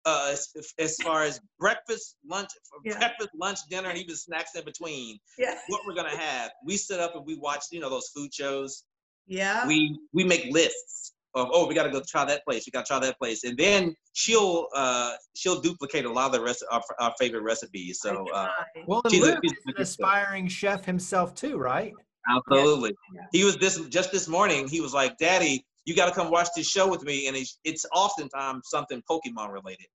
[0.06, 0.48] uh, as,
[0.78, 2.50] as far as breakfast, lunch,
[2.84, 2.98] yeah.
[2.98, 5.20] breakfast, lunch, dinner, and even snacks in between.
[5.38, 5.56] Yeah.
[5.68, 6.52] What we're gonna have.
[6.66, 8.86] We sit up and we watch, you know, those food shows.
[9.28, 9.68] Yeah.
[9.68, 12.86] We we make lists of oh we got to go try that place, we got
[12.86, 16.64] to try that place, and then she'll uh she'll duplicate a lot of the rest
[16.70, 18.00] of our, our favorite recipes.
[18.02, 18.50] So uh,
[18.88, 21.94] well, she's, Luke a, she's an aspiring chef himself too, right?
[22.28, 22.94] Absolutely.
[23.14, 23.22] Yeah.
[23.32, 24.68] He was this just this morning.
[24.68, 27.28] He was like, "Daddy, you got to come watch this show with me.
[27.28, 29.88] And it's, it's oftentimes something Pokemon related.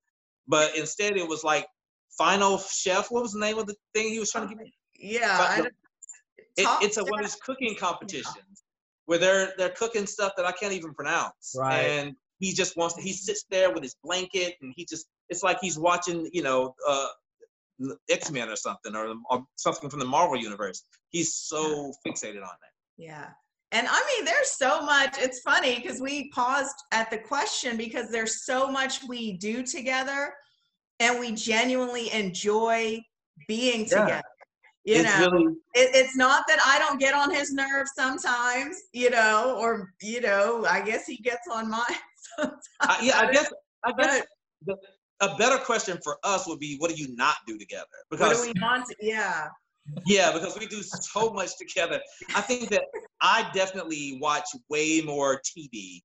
[0.45, 1.65] But instead, it was like
[2.17, 3.09] Final Chef.
[3.09, 4.73] What was the name of the thing he was trying to give me?
[4.99, 5.61] Yeah.
[6.57, 9.05] it, it's a, one of these cooking competitions yeah.
[9.05, 11.55] where they're they're cooking stuff that I can't even pronounce.
[11.57, 11.79] Right.
[11.79, 15.43] And he just wants to, he sits there with his blanket and he just, it's
[15.43, 17.07] like he's watching, you know, uh,
[18.09, 20.83] X Men or something or, or, something from the Marvel universe.
[21.11, 22.73] He's so fixated on that.
[22.97, 23.29] Yeah.
[23.71, 25.17] And I mean, there's so much.
[25.19, 30.33] It's funny because we paused at the question because there's so much we do together
[30.99, 33.01] and we genuinely enjoy
[33.47, 34.01] being yeah.
[34.01, 34.21] together.
[34.85, 38.77] You it's know, really, it, it's not that I don't get on his nerves sometimes,
[38.93, 41.81] you know, or, you know, I guess he gets on mine
[42.37, 42.61] sometimes.
[42.81, 43.51] Uh, yeah, I guess,
[43.83, 44.21] I guess
[44.63, 44.77] the,
[45.21, 47.87] a better question for us would be what do you not do together?
[48.11, 49.47] Because do we want to, yeah
[50.05, 51.99] yeah, because we do so much together.
[52.35, 52.83] I think that
[53.21, 56.01] I definitely watch way more TV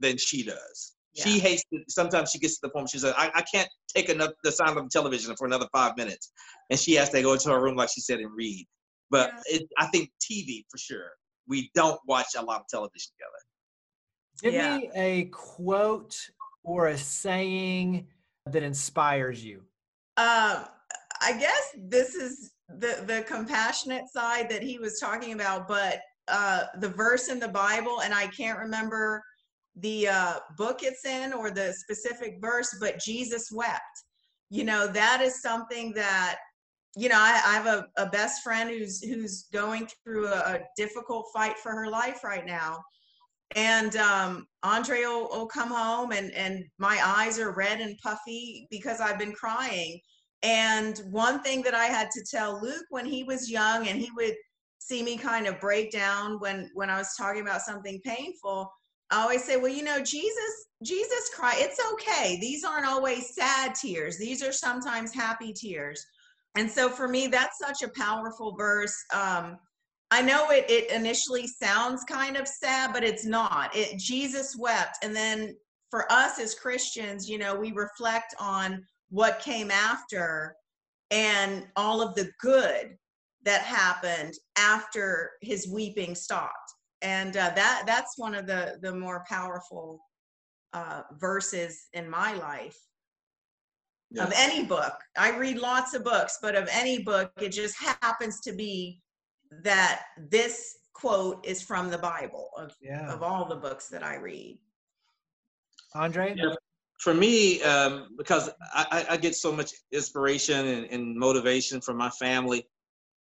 [0.00, 0.94] than she does.
[1.14, 1.24] Yeah.
[1.24, 1.90] She hates it.
[1.90, 4.76] Sometimes she gets to the point she says, I, I can't take enough the sound
[4.76, 6.32] of television for another five minutes.
[6.70, 8.66] And she has to go into her room, like she said, and read.
[9.10, 9.58] But yeah.
[9.58, 11.10] it, I think TV for sure.
[11.46, 13.38] We don't watch a lot of television together.
[14.42, 14.78] Give yeah.
[14.78, 16.16] me a quote
[16.64, 18.06] or a saying
[18.46, 19.58] that inspires you?
[20.16, 20.64] Um,
[21.20, 26.64] I guess this is the the compassionate side that he was talking about, but uh,
[26.80, 29.22] the verse in the Bible, and I can't remember
[29.76, 33.82] the uh, book it's in or the specific verse, but Jesus wept.
[34.50, 36.36] You know, that is something that
[36.96, 40.58] you know I, I have a, a, best friend who's who's going through a, a,
[40.76, 42.78] difficult fight for her life right now
[43.56, 48.66] and um, andre will, will come home and and my eyes are red and puffy
[48.70, 49.98] because i've been crying
[50.44, 54.10] and one thing that i had to tell luke when he was young and he
[54.16, 54.34] would
[54.78, 58.70] see me kind of break down when when i was talking about something painful
[59.10, 62.38] i always say well you know jesus jesus cry it's okay.
[62.40, 64.18] These aren't always sad tears.
[64.18, 66.04] These are sometimes happy tears.
[66.56, 68.94] And so for me that's such a powerful verse.
[69.12, 69.58] Um,
[70.10, 73.74] i know it, it initially sounds kind of sad but it's not.
[73.74, 74.98] It jesus wept.
[75.02, 75.56] And then
[75.90, 80.56] for us as christians you know we reflect on what came after
[81.10, 82.96] and all of the good
[83.44, 89.24] that happened after his weeping stopped and uh, that that's one of the the more
[89.28, 90.00] powerful
[90.72, 92.76] uh, verses in my life
[94.10, 94.24] yeah.
[94.24, 94.94] of any book.
[95.16, 99.00] I read lots of books, but of any book, it just happens to be
[99.62, 103.12] that this quote is from the Bible of, yeah.
[103.12, 104.58] of all the books that I read.
[105.94, 106.34] Andre?
[106.36, 106.54] Yeah,
[106.98, 112.10] for me, um, because I, I, get so much inspiration and, and motivation from my
[112.10, 112.66] family.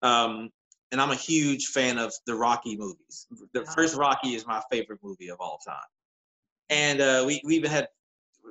[0.01, 0.49] Um,
[0.91, 3.27] and I'm a huge fan of the Rocky movies.
[3.53, 5.77] The first Rocky is my favorite movie of all time.
[6.69, 7.87] And uh, we, we even had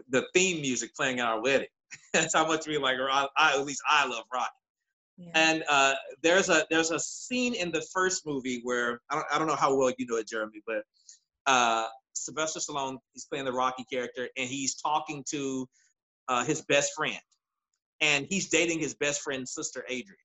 [0.09, 1.69] the theme music playing at our wedding.
[2.13, 2.97] That's how much we like.
[2.99, 4.49] I, I at least I love Rocky.
[5.19, 5.31] Yeah.
[5.35, 9.39] And uh, there's a there's a scene in the first movie where I don't, I
[9.39, 10.85] don't know how well you know it, Jeremy, but
[11.47, 11.87] uh,
[12.21, 15.69] Sylvester Stallone he's playing the Rocky character and he's talking to
[16.29, 17.21] uh, his best friend,
[18.01, 20.17] and he's dating his best friend's sister Adrian.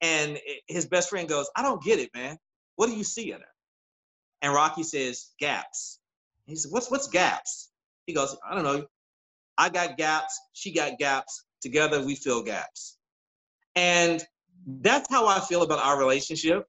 [0.00, 0.38] And
[0.68, 2.38] his best friend goes, "I don't get it, man.
[2.76, 3.54] What do you see in her?"
[4.42, 6.00] And Rocky says, "Gaps."
[6.46, 7.70] He says, "What's what's gaps?"
[8.06, 8.86] He goes, "I don't know.
[9.58, 11.44] I got gaps, she got gaps.
[11.60, 12.96] Together we fill gaps.
[13.74, 14.24] And
[14.66, 16.64] that's how I feel about our relationship.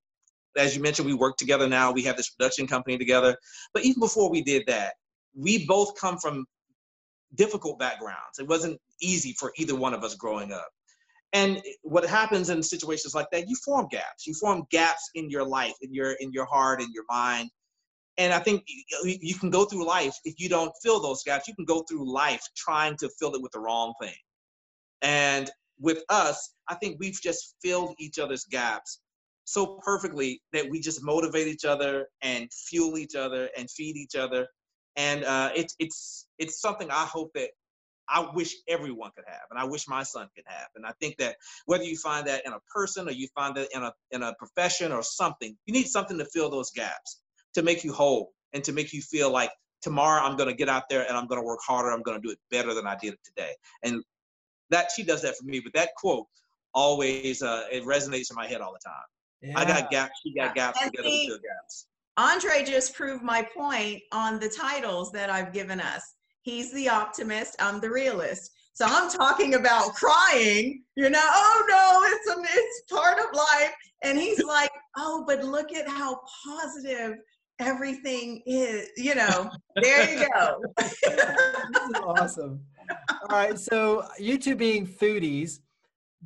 [0.57, 1.91] As you mentioned, we work together now.
[1.91, 3.37] We have this production company together.
[3.73, 4.93] But even before we did that,
[5.35, 6.45] we both come from
[7.35, 8.39] difficult backgrounds.
[8.39, 10.67] It wasn't easy for either one of us growing up.
[11.33, 14.25] And what happens in situations like that, you form gaps.
[14.25, 17.51] You form gaps in your life, in your in your heart, in your mind,
[18.19, 18.65] and I think
[19.05, 21.47] you can go through life if you don't fill those gaps.
[21.47, 24.15] You can go through life trying to fill it with the wrong thing.
[25.01, 28.99] And with us, I think we've just filled each other's gaps
[29.49, 34.15] so perfectly that we just motivate each other and fuel each other and feed each
[34.15, 34.47] other.
[34.95, 37.49] And uh, it's it's it's something I hope that
[38.07, 40.67] I wish everyone could have, and I wish my son could have.
[40.75, 41.35] And I think that
[41.65, 44.35] whether you find that in a person or you find that in a in a
[44.35, 47.21] profession or something, you need something to fill those gaps
[47.55, 50.69] to make you whole and to make you feel like tomorrow I'm going to get
[50.69, 51.89] out there and I'm going to work harder.
[51.89, 53.53] I'm going to do it better than I did it today.
[53.81, 54.03] And
[54.69, 55.59] that she does that for me.
[55.59, 56.27] But that quote
[56.75, 59.07] always uh, it resonates in my head all the time.
[59.41, 59.57] Yeah.
[59.57, 60.19] I got gaps.
[60.23, 60.79] She got gaps.
[60.81, 61.87] And together see, gaps.
[62.17, 66.01] Andre just proved my point on the titles that I've given us.
[66.41, 67.55] He's the optimist.
[67.59, 68.51] I'm the realist.
[68.73, 73.73] So I'm talking about crying, you know, oh no, it's a, it's part of life.
[74.03, 77.17] And he's like, oh, but look at how positive
[77.59, 79.49] everything is, you know,
[79.81, 80.61] there you go.
[80.77, 82.61] this is awesome.
[83.09, 83.59] All right.
[83.59, 85.59] So, you two being foodies,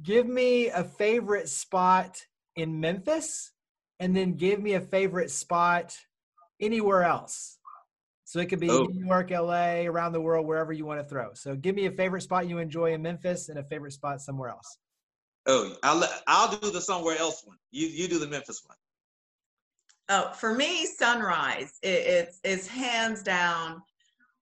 [0.03, 2.24] give me a favorite spot
[2.56, 3.51] in Memphis
[3.99, 5.97] and then give me a favorite spot
[6.60, 7.58] anywhere else.
[8.26, 8.88] So it could be oh.
[8.91, 11.34] New York, LA, around the world, wherever you want to throw.
[11.34, 14.49] So give me a favorite spot you enjoy in Memphis and a favorite spot somewhere
[14.49, 14.78] else.
[15.45, 17.58] Oh, I'll I'll do the somewhere else one.
[17.72, 18.78] You you do the Memphis one.
[20.10, 21.80] Oh, for me, Sunrise.
[21.82, 23.82] It, it's it's hands down.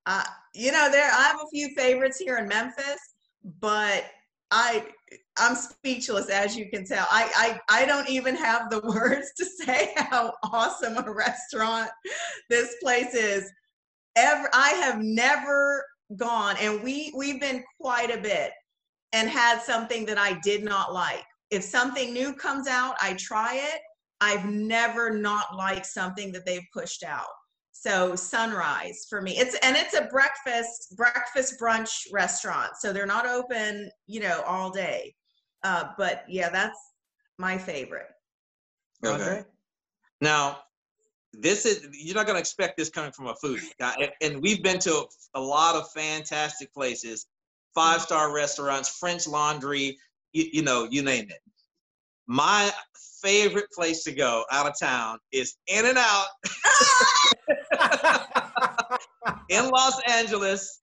[0.05, 2.99] Uh, you know, there I have a few favorites here in Memphis,
[3.59, 4.05] but
[4.51, 4.85] I
[5.41, 7.05] I'm speechless as you can tell.
[7.09, 11.89] I I I don't even have the words to say how awesome a restaurant
[12.49, 13.51] this place is.
[14.15, 15.85] Ever I have never
[16.15, 18.51] gone, and we we've been quite a bit,
[19.13, 21.23] and had something that I did not like.
[21.49, 23.81] If something new comes out, I try it
[24.21, 27.25] I've never not liked something that they've pushed out.
[27.71, 29.37] So sunrise for me.
[29.37, 32.73] It's and it's a breakfast breakfast brunch restaurant.
[32.79, 35.15] So they're not open, you know, all day.
[35.63, 36.77] Uh, but yeah, that's
[37.37, 38.07] my favorite.
[39.05, 39.43] Okay.
[40.21, 40.59] Now,
[41.33, 43.69] this is you're not gonna expect this coming from a foodie,
[44.21, 47.27] and we've been to a lot of fantastic places.
[47.73, 49.97] five star restaurants, French Laundry,
[50.33, 51.39] you, you know, you name it.
[52.27, 52.71] My
[53.21, 56.27] favorite place to go out of town is In-N-Out
[59.49, 60.79] in Los Angeles.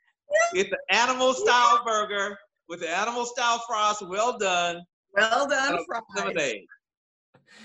[0.54, 2.38] It's an animal style burger
[2.68, 4.82] with the animal style fries, well done.
[5.14, 6.54] Well done, fries.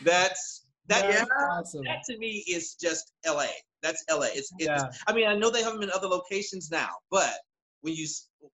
[0.04, 1.02] That's that.
[1.04, 1.84] That's yeah, awesome.
[1.86, 3.48] that to me is just LA.
[3.82, 4.28] That's LA.
[4.34, 4.90] It's, it's Yeah.
[5.08, 7.34] I mean, I know they have them in other locations now, but
[7.82, 8.08] when you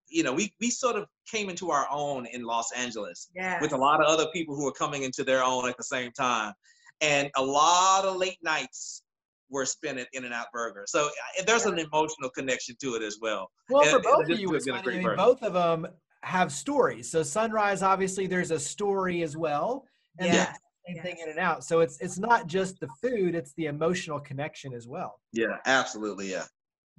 [0.07, 3.61] you know, we we sort of came into our own in Los Angeles Yeah.
[3.61, 6.11] with a lot of other people who were coming into their own at the same
[6.11, 6.53] time,
[7.01, 9.03] and a lot of late nights
[9.51, 10.83] were spent at In-N-Out Burger.
[10.87, 11.09] So
[11.47, 13.49] there's an emotional connection to it as well.
[13.69, 15.01] Well, And- for both of you, has it's been a funny.
[15.01, 15.87] great I mean, both of them
[16.23, 17.09] have stories.
[17.09, 19.85] So Sunrise, obviously, there's a story as well,
[20.17, 20.53] and Yeah.
[20.87, 21.63] same thing In-N-Out.
[21.63, 25.21] So it's it's not just the food; it's the emotional connection as well.
[25.31, 26.31] Yeah, absolutely.
[26.31, 26.45] Yeah.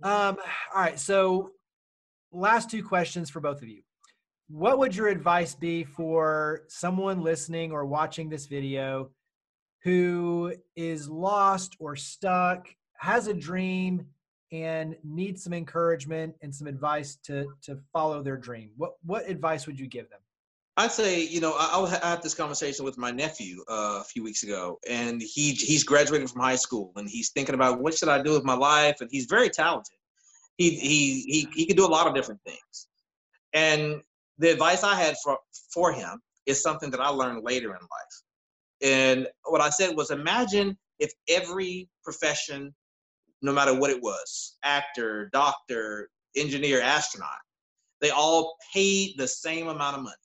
[0.03, 0.37] Um,
[0.75, 0.99] all right.
[0.99, 1.53] So,
[2.33, 3.83] last two questions for both of you.
[4.49, 9.11] What would your advice be for someone listening or watching this video
[9.83, 12.69] who is lost or stuck,
[12.99, 14.07] has a dream,
[14.53, 18.71] and need some encouragement and some advice to to follow their dream?
[18.77, 20.21] What what advice would you give them?
[20.77, 24.23] I'd say, you know, I, I had this conversation with my nephew uh, a few
[24.23, 28.09] weeks ago, and he he's graduating from high school, and he's thinking about what should
[28.09, 29.97] I do with my life, and he's very talented.
[30.57, 32.89] He he he he can do a lot of different things,
[33.53, 34.01] and
[34.39, 35.39] the advice I had for
[35.73, 38.23] for him is something that I learned later in life,
[38.83, 42.75] and what I said was, imagine if every profession,
[43.43, 47.29] no matter what it was, actor, doctor, engineer, astronaut,
[48.01, 50.17] they all paid the same amount of money.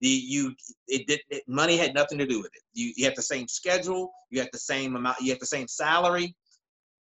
[0.00, 0.54] The you
[0.88, 2.62] it did it, money had nothing to do with it.
[2.74, 5.68] You, you had the same schedule you had the same amount you had the same
[5.68, 6.34] salary.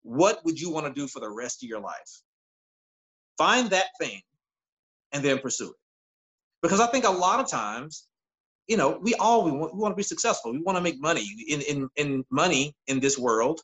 [0.01, 2.22] What would you want to do for the rest of your life?
[3.38, 4.22] Find that thing
[5.12, 5.76] and then pursue it.
[6.62, 8.07] Because i think a lot of times
[8.68, 10.51] you know we all we want, we want to be successful.
[10.51, 13.62] We want to make money in, in in money in this world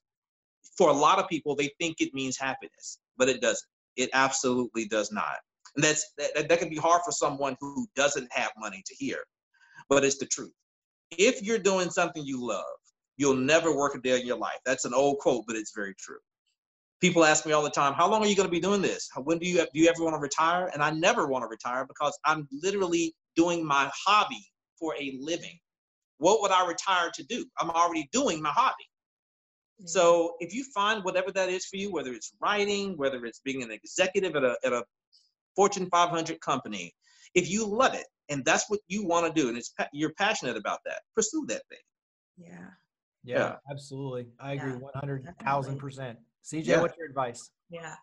[0.77, 3.67] for a lot of people they think it means happiness but it doesn't.
[3.95, 5.37] It absolutely does not.
[5.75, 9.19] And that's that, that can be hard for someone who doesn't have money to hear
[9.89, 10.53] but it's the truth.
[11.11, 12.63] If you're doing something you love
[13.17, 14.59] you'll never work a day in your life.
[14.65, 16.19] That's an old quote but it's very true.
[17.01, 19.09] People ask me all the time how long are you going to be doing this?
[19.23, 20.69] When do you do you ever want to retire?
[20.73, 24.45] And i never want to retire because i'm literally doing my hobby
[24.79, 25.57] for a living.
[26.17, 27.45] What would i retire to do?
[27.59, 28.85] I'm already doing my hobby
[29.83, 33.61] so if you find whatever that is for you, whether it's writing, whether it's being
[33.61, 34.83] an executive at a, at a
[35.55, 36.93] Fortune 500 company,
[37.33, 40.55] if you love it and that's what you want to do and it's you're passionate
[40.55, 41.79] about that, pursue that thing.
[42.37, 42.67] Yeah.
[43.23, 43.55] Yeah, Yeah.
[43.69, 44.27] absolutely.
[44.39, 46.17] I agree Yeah, 100,000%.
[46.43, 46.81] CJ, Yeah.
[46.81, 47.51] what's your advice?
[47.69, 47.95] Yeah.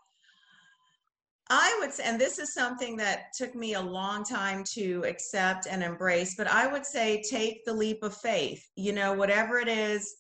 [1.49, 5.67] I would say, and this is something that took me a long time to accept
[5.67, 8.67] and embrace, but I would say take the leap of faith.
[8.77, 10.15] You know, whatever it is.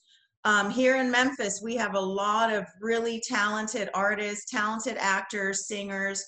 [0.44, 6.24] Um, here in Memphis, we have a lot of really talented artists, talented actors, singers.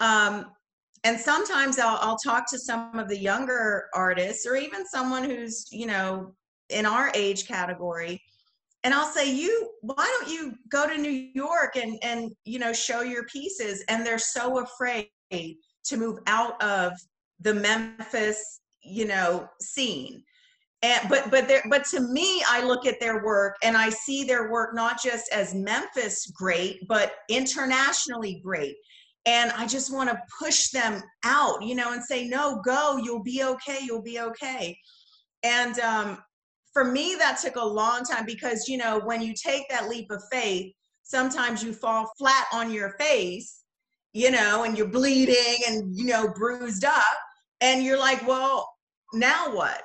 [0.00, 0.46] Um,
[1.04, 5.66] and sometimes I'll, I'll talk to some of the younger artists or even someone who's,
[5.70, 6.34] you know,
[6.70, 8.20] in our age category
[8.86, 12.72] and I'll say, you, why don't you go to New York and and you know
[12.72, 13.82] show your pieces?
[13.88, 16.92] And they're so afraid to move out of
[17.40, 20.22] the Memphis, you know, scene.
[20.82, 24.24] And but but there but to me, I look at their work and I see
[24.24, 28.76] their work not just as Memphis great, but internationally great.
[29.24, 33.24] And I just want to push them out, you know, and say, no, go, you'll
[33.24, 34.78] be okay, you'll be okay.
[35.42, 36.18] And um,
[36.76, 40.10] for me that took a long time because you know when you take that leap
[40.10, 40.70] of faith
[41.04, 43.62] sometimes you fall flat on your face
[44.12, 47.16] you know and you're bleeding and you know bruised up
[47.62, 48.70] and you're like well
[49.14, 49.84] now what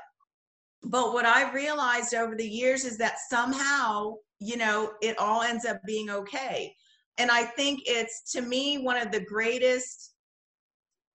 [0.83, 5.65] but what i realized over the years is that somehow you know it all ends
[5.65, 6.73] up being okay
[7.17, 10.11] and i think it's to me one of the greatest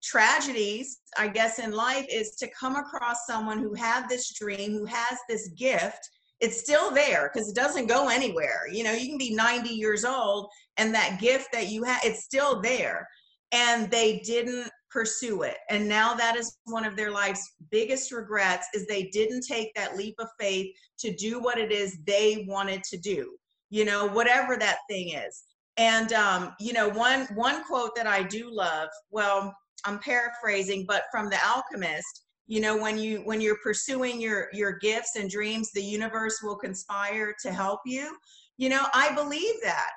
[0.07, 4.85] tragedies, I guess, in life is to come across someone who had this dream, who
[4.87, 6.09] has this gift.
[6.41, 8.63] It's still there because it doesn't go anywhere.
[8.71, 12.25] You know, you can be 90 years old and that gift that you have, it's
[12.25, 13.09] still there.
[13.53, 15.59] And they didn't pursue it.
[15.69, 19.95] And now that is one of their life's biggest regrets is they didn't take that
[19.95, 23.37] leap of faith to do what it is they wanted to do.
[23.69, 25.43] You know, whatever that thing is.
[25.77, 31.03] And um, you know, one one quote that I do love, well, I'm paraphrasing, but
[31.13, 35.73] from The Alchemist, you know, when you when you're pursuing your your gifts and dreams,
[35.73, 38.17] the universe will conspire to help you.
[38.57, 39.91] You know, I believe that.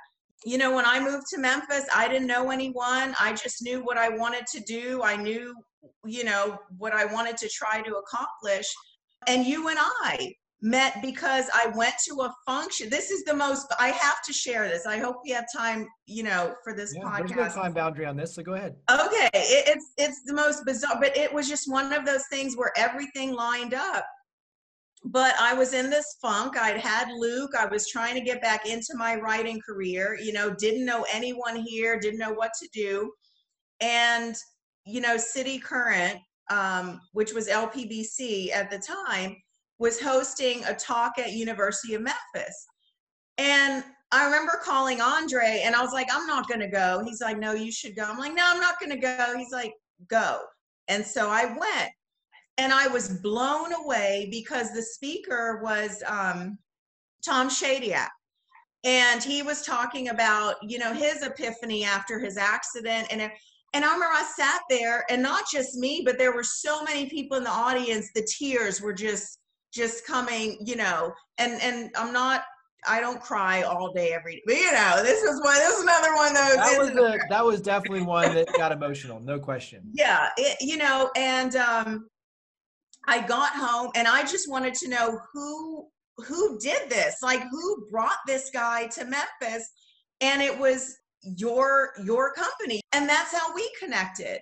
[0.46, 3.14] You know, when I moved to Memphis, I didn't know anyone.
[3.20, 5.04] I just knew what I wanted to do.
[5.04, 5.54] I knew,
[6.06, 8.68] you know, what I wanted to try to accomplish.
[9.28, 12.90] And you and I met because I went to a function.
[12.90, 14.86] This is the most, I have to share this.
[14.86, 17.36] I hope we have time, you know, for this yeah, podcast.
[17.36, 18.76] There's no time boundary on this, so go ahead.
[18.90, 19.30] Okay.
[19.34, 22.72] It, it's, it's the most bizarre, but it was just one of those things where
[22.78, 24.06] everything lined up
[25.06, 26.58] but I was in this funk.
[26.58, 27.52] I'd had Luke.
[27.58, 31.56] I was trying to get back into my writing career, you know, didn't know anyone
[31.56, 33.12] here, didn't know what to do.
[33.80, 34.36] And,
[34.86, 36.20] you know, City Current,
[36.52, 39.36] um, which was LPBC at the time,
[39.78, 42.68] was hosting a talk at University of Memphis.
[43.38, 47.02] And I remember calling Andre and I was like, I'm not going to go.
[47.06, 48.04] He's like, no, you should go.
[48.04, 49.36] I'm like, no, I'm not going to go.
[49.38, 49.74] He's like,
[50.10, 50.41] go.
[50.89, 51.91] And so I went
[52.60, 56.60] and I was blown away because the speaker was um,
[57.26, 58.10] Tom Shadyac.
[58.84, 63.07] And he was talking about, you know, his epiphany after his accident.
[63.12, 66.84] And, and I remember I sat there and not just me, but there were so
[66.84, 69.39] many people in the audience, the tears were just,
[69.74, 72.43] just coming, you know, and, and I'm not,
[72.88, 74.41] I don't cry all day every day.
[74.45, 75.55] But, you know, this is one.
[75.55, 76.70] This is another one that was.
[76.70, 79.82] That was, a, that was definitely one that got emotional, no question.
[79.93, 82.07] Yeah, it, you know, and um,
[83.10, 85.88] I got home and I just wanted to know who
[86.28, 87.16] who did this?
[87.24, 89.68] Like who brought this guy to Memphis?
[90.22, 92.82] And it was your your company.
[92.93, 94.39] And that's how we connected.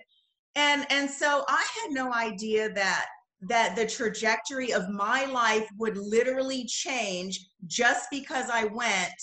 [0.54, 3.06] And and so I had no idea that
[3.40, 9.14] that the trajectory of my life would literally change just because I went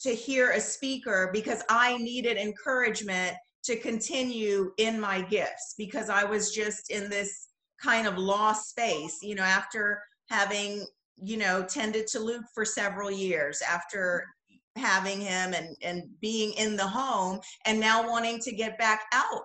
[0.00, 6.24] to hear a speaker because I needed encouragement to continue in my gifts because I
[6.24, 7.48] was just in this
[7.84, 13.10] kind of lost space, you know, after having, you know, tended to Luke for several
[13.10, 14.26] years, after
[14.76, 19.42] having him and, and being in the home and now wanting to get back out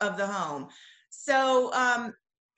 [0.00, 0.66] of the home.
[1.10, 2.12] So, um,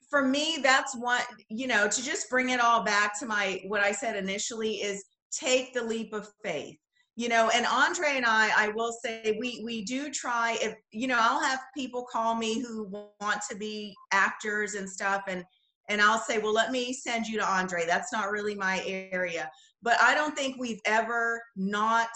[0.09, 3.81] for me, that's what, you know, to just bring it all back to my, what
[3.81, 6.77] I said initially is take the leap of faith
[7.17, 11.07] you know and andre and i i will say we we do try if you
[11.07, 12.85] know i'll have people call me who
[13.19, 15.43] want to be actors and stuff and
[15.89, 17.85] and i'll say well let me send you to andre.
[17.85, 19.49] That's not really my area.
[19.81, 22.09] But i don't think we've ever not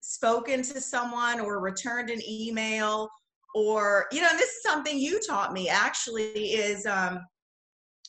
[0.00, 3.08] spoken to someone or returned an email
[3.54, 7.20] or you know this is something you taught me actually is um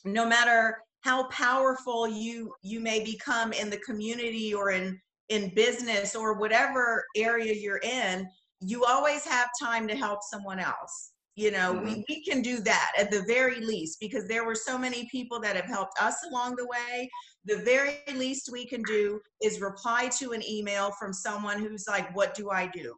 [0.04, 4.98] no matter how powerful you you may become in the community or in
[5.28, 8.28] in business or whatever area you're in,
[8.60, 11.12] you always have time to help someone else.
[11.36, 11.84] You know, mm-hmm.
[11.84, 15.40] we, we can do that at the very least because there were so many people
[15.40, 17.10] that have helped us along the way.
[17.44, 22.14] The very least we can do is reply to an email from someone who's like,
[22.14, 22.94] What do I do?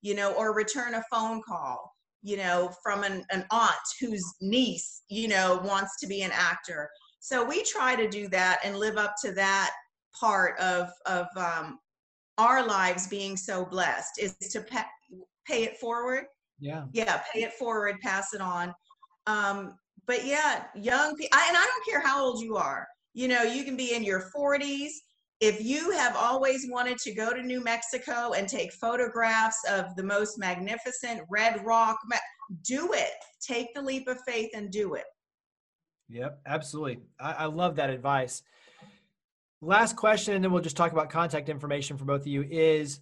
[0.00, 5.02] You know, or return a phone call, you know, from an, an aunt whose niece,
[5.08, 6.88] you know, wants to be an actor.
[7.20, 9.72] So we try to do that and live up to that
[10.18, 11.78] part of of um,
[12.38, 14.82] our lives being so blessed is to pay,
[15.46, 16.24] pay it forward.
[16.58, 16.84] Yeah.
[16.92, 18.74] Yeah, pay it forward, pass it on.
[19.26, 22.86] Um, but yeah, young people, and I don't care how old you are.
[23.14, 24.90] You know, you can be in your 40s.
[25.40, 30.02] If you have always wanted to go to New Mexico and take photographs of the
[30.02, 31.98] most magnificent red rock,
[32.62, 33.12] do it.
[33.40, 35.04] Take the leap of faith and do it.
[36.08, 37.00] Yep, absolutely.
[37.18, 38.42] I, I love that advice
[39.64, 43.00] last question, and then we'll just talk about contact information for both of you is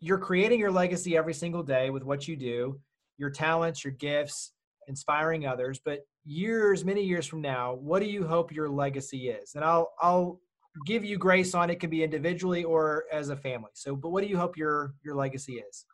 [0.00, 2.80] you're creating your legacy every single day with what you do,
[3.16, 4.52] your talents, your gifts,
[4.86, 5.80] inspiring others.
[5.84, 9.54] But years, many years from now, what do you hope your legacy is?
[9.54, 10.40] And I'll I'll
[10.86, 13.70] give you grace on it can be individually or as a family.
[13.74, 15.84] So, but what do you hope your your legacy is?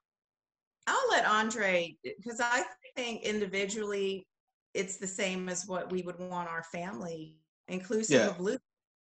[0.86, 2.62] I'll let Andre because I
[2.94, 4.26] think individually
[4.74, 7.36] it's the same as what we would want our family,
[7.68, 8.28] inclusive yeah.
[8.28, 8.60] of Luke,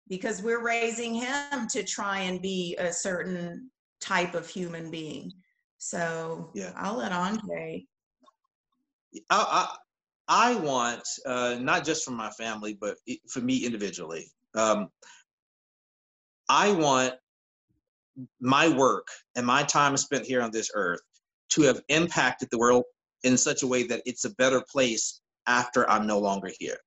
[0.09, 3.69] because we're raising him to try and be a certain
[4.01, 5.31] type of human being.
[5.77, 7.85] So yeah, I'll let Andre.
[9.29, 9.67] I
[10.29, 12.97] I, I want uh, not just for my family, but
[13.29, 14.31] for me individually.
[14.55, 14.89] Um,
[16.49, 17.13] I want
[18.39, 21.01] my work and my time spent here on this earth
[21.49, 22.83] to have impacted the world
[23.23, 26.77] in such a way that it's a better place after I'm no longer here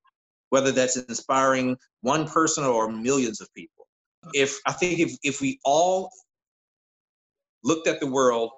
[0.51, 3.87] whether that's inspiring one person or millions of people.
[4.35, 6.11] If I think if, if we all
[7.65, 8.51] looked at the world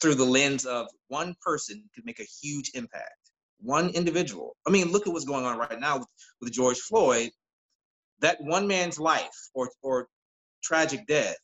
[0.00, 3.30] through the lens of one person could make a huge impact,
[3.60, 4.56] one individual.
[4.66, 6.08] I mean, look at what's going on right now with,
[6.42, 7.30] with George Floyd.
[8.20, 10.08] That one man's life or, or
[10.62, 11.36] tragic death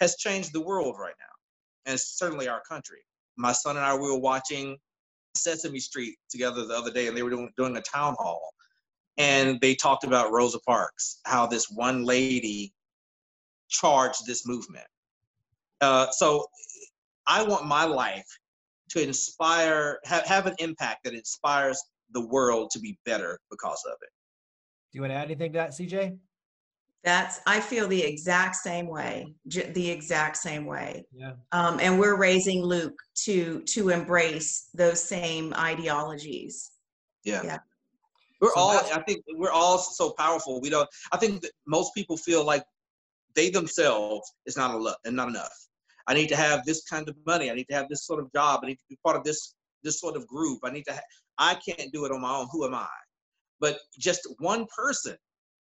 [0.00, 1.90] has changed the world right now.
[1.90, 3.00] and certainly our country.
[3.36, 4.76] My son and I we were watching
[5.34, 8.52] Sesame Street together the other day, and they were doing, doing a town hall,
[9.18, 12.72] and they talked about Rosa Parks, how this one lady
[13.68, 14.86] charged this movement.
[15.80, 16.46] Uh, so
[17.26, 18.26] I want my life
[18.90, 21.80] to inspire, have, have an impact that inspires
[22.12, 24.10] the world to be better because of it.
[24.92, 26.18] Do you want to add anything to that, CJ?
[27.04, 31.04] That's I feel the exact same way, the exact same way.
[31.14, 31.34] Yeah.
[31.52, 36.72] Um, and we're raising Luke to to embrace those same ideologies.
[37.22, 37.42] Yeah.
[37.44, 37.58] Yeah.
[38.40, 38.70] We're so all.
[38.70, 40.60] I think we're all so powerful.
[40.60, 40.88] We don't.
[41.12, 42.64] I think that most people feel like
[43.34, 45.54] they themselves is not enough and not enough.
[46.06, 47.50] I need to have this kind of money.
[47.50, 48.60] I need to have this sort of job.
[48.62, 50.60] I need to be part of this this sort of group.
[50.64, 50.94] I need to.
[50.94, 51.00] Ha-
[51.38, 52.48] I can't do it on my own.
[52.50, 52.86] Who am I?
[53.60, 55.16] But just one person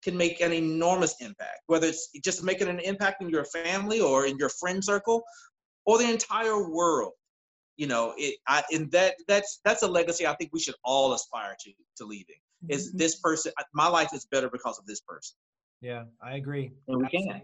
[0.02, 4.26] can make an enormous impact, whether it's just making an impact in your family or
[4.26, 5.22] in your friend circle
[5.86, 7.12] or the entire world.
[7.76, 11.14] You know, it I and that that's that's a legacy I think we should all
[11.14, 12.36] aspire to to leaving.
[12.68, 12.98] Is mm-hmm.
[12.98, 15.36] this person my life is better because of this person.
[15.80, 16.72] Yeah, I agree.
[16.88, 17.32] And we Absolutely.
[17.32, 17.42] can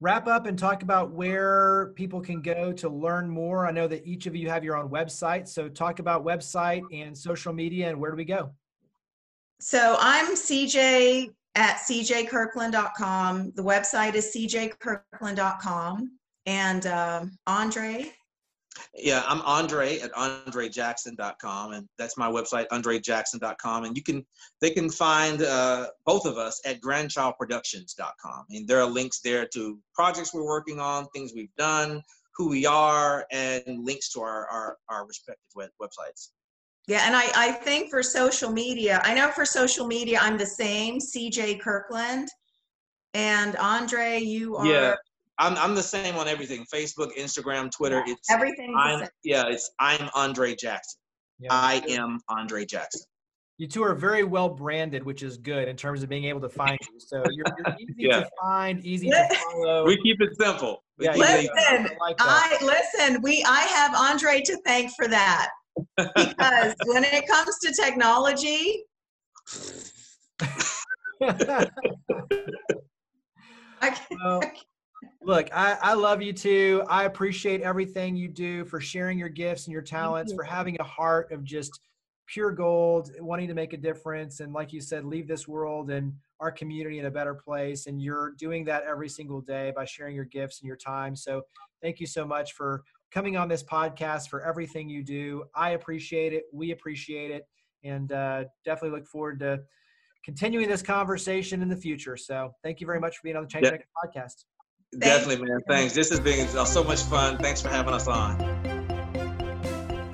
[0.00, 3.66] wrap up and talk about where people can go to learn more.
[3.66, 7.16] I know that each of you have your own website, so talk about website and
[7.16, 8.52] social media and where do we go?
[9.60, 13.52] So I'm CJ at cjkirkland.com.
[13.56, 16.18] The website is cjkirkland.com.
[16.46, 18.12] And um, Andre?
[18.94, 23.84] Yeah, I'm Andre at andrejackson.com, and that's my website, andrejackson.com.
[23.84, 24.24] And you can,
[24.60, 28.44] they can find uh, both of us at grandchildproductions.com.
[28.50, 32.02] And there are links there to projects we're working on, things we've done,
[32.36, 36.30] who we are, and links to our, our, our respective web- websites.
[36.86, 40.46] Yeah, and I, I think for social media, I know for social media, I'm the
[40.46, 42.28] same, CJ Kirkland.
[43.12, 44.66] And Andre, you are.
[44.66, 44.94] Yeah,
[45.38, 48.02] I'm, I'm the same on everything Facebook, Instagram, Twitter.
[48.06, 48.74] Yeah, it's everything.
[49.22, 50.98] Yeah, it's I'm Andre Jackson.
[51.38, 51.48] Yeah.
[51.52, 53.02] I am Andre Jackson.
[53.58, 56.48] You two are very well branded, which is good in terms of being able to
[56.48, 57.00] find you.
[57.00, 58.20] So you're, you're easy yeah.
[58.20, 59.84] to find, easy to follow.
[59.84, 60.82] We keep it simple.
[60.96, 63.20] We yeah, listen, I, like I listen.
[63.22, 65.50] We I have Andre to thank for that
[65.96, 68.84] because when it comes to technology,
[73.80, 74.40] I well,
[75.22, 76.82] look, I, I love you too.
[76.88, 80.36] I appreciate everything you do for sharing your gifts and your talents, you.
[80.38, 81.80] for having a heart of just
[82.26, 84.40] pure gold, wanting to make a difference.
[84.40, 87.86] And like you said, leave this world and our community in a better place.
[87.86, 91.16] And you're doing that every single day by sharing your gifts and your time.
[91.16, 91.42] So
[91.82, 95.44] thank you so much for coming on this podcast, for everything you do.
[95.54, 96.44] I appreciate it.
[96.52, 97.46] We appreciate it.
[97.82, 99.60] And uh, definitely look forward to
[100.24, 102.16] continuing this conversation in the future.
[102.16, 103.82] So thank you very much for being on the Change yep.
[104.04, 104.44] podcast.
[104.96, 105.60] Definitely, man.
[105.68, 105.94] Thanks.
[105.94, 107.38] This has been so much fun.
[107.38, 108.57] Thanks for having us on.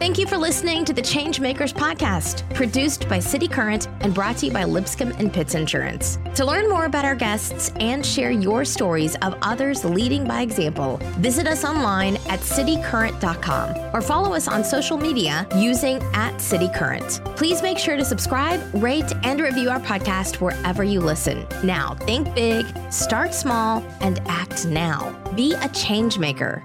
[0.04, 4.46] Thank you for listening to the Changemakers podcast, produced by City Current and brought to
[4.46, 6.18] you by Lipscomb and Pitts Insurance.
[6.34, 10.98] To learn more about our guests and share your stories of others leading by example,
[11.20, 17.22] visit us online at citycurrent.com or follow us on social media using at City Current.
[17.34, 21.46] Please make sure to subscribe, rate, and review our podcast wherever you listen.
[21.62, 25.18] Now, think big, start small, and act now.
[25.34, 26.62] Be a change maker.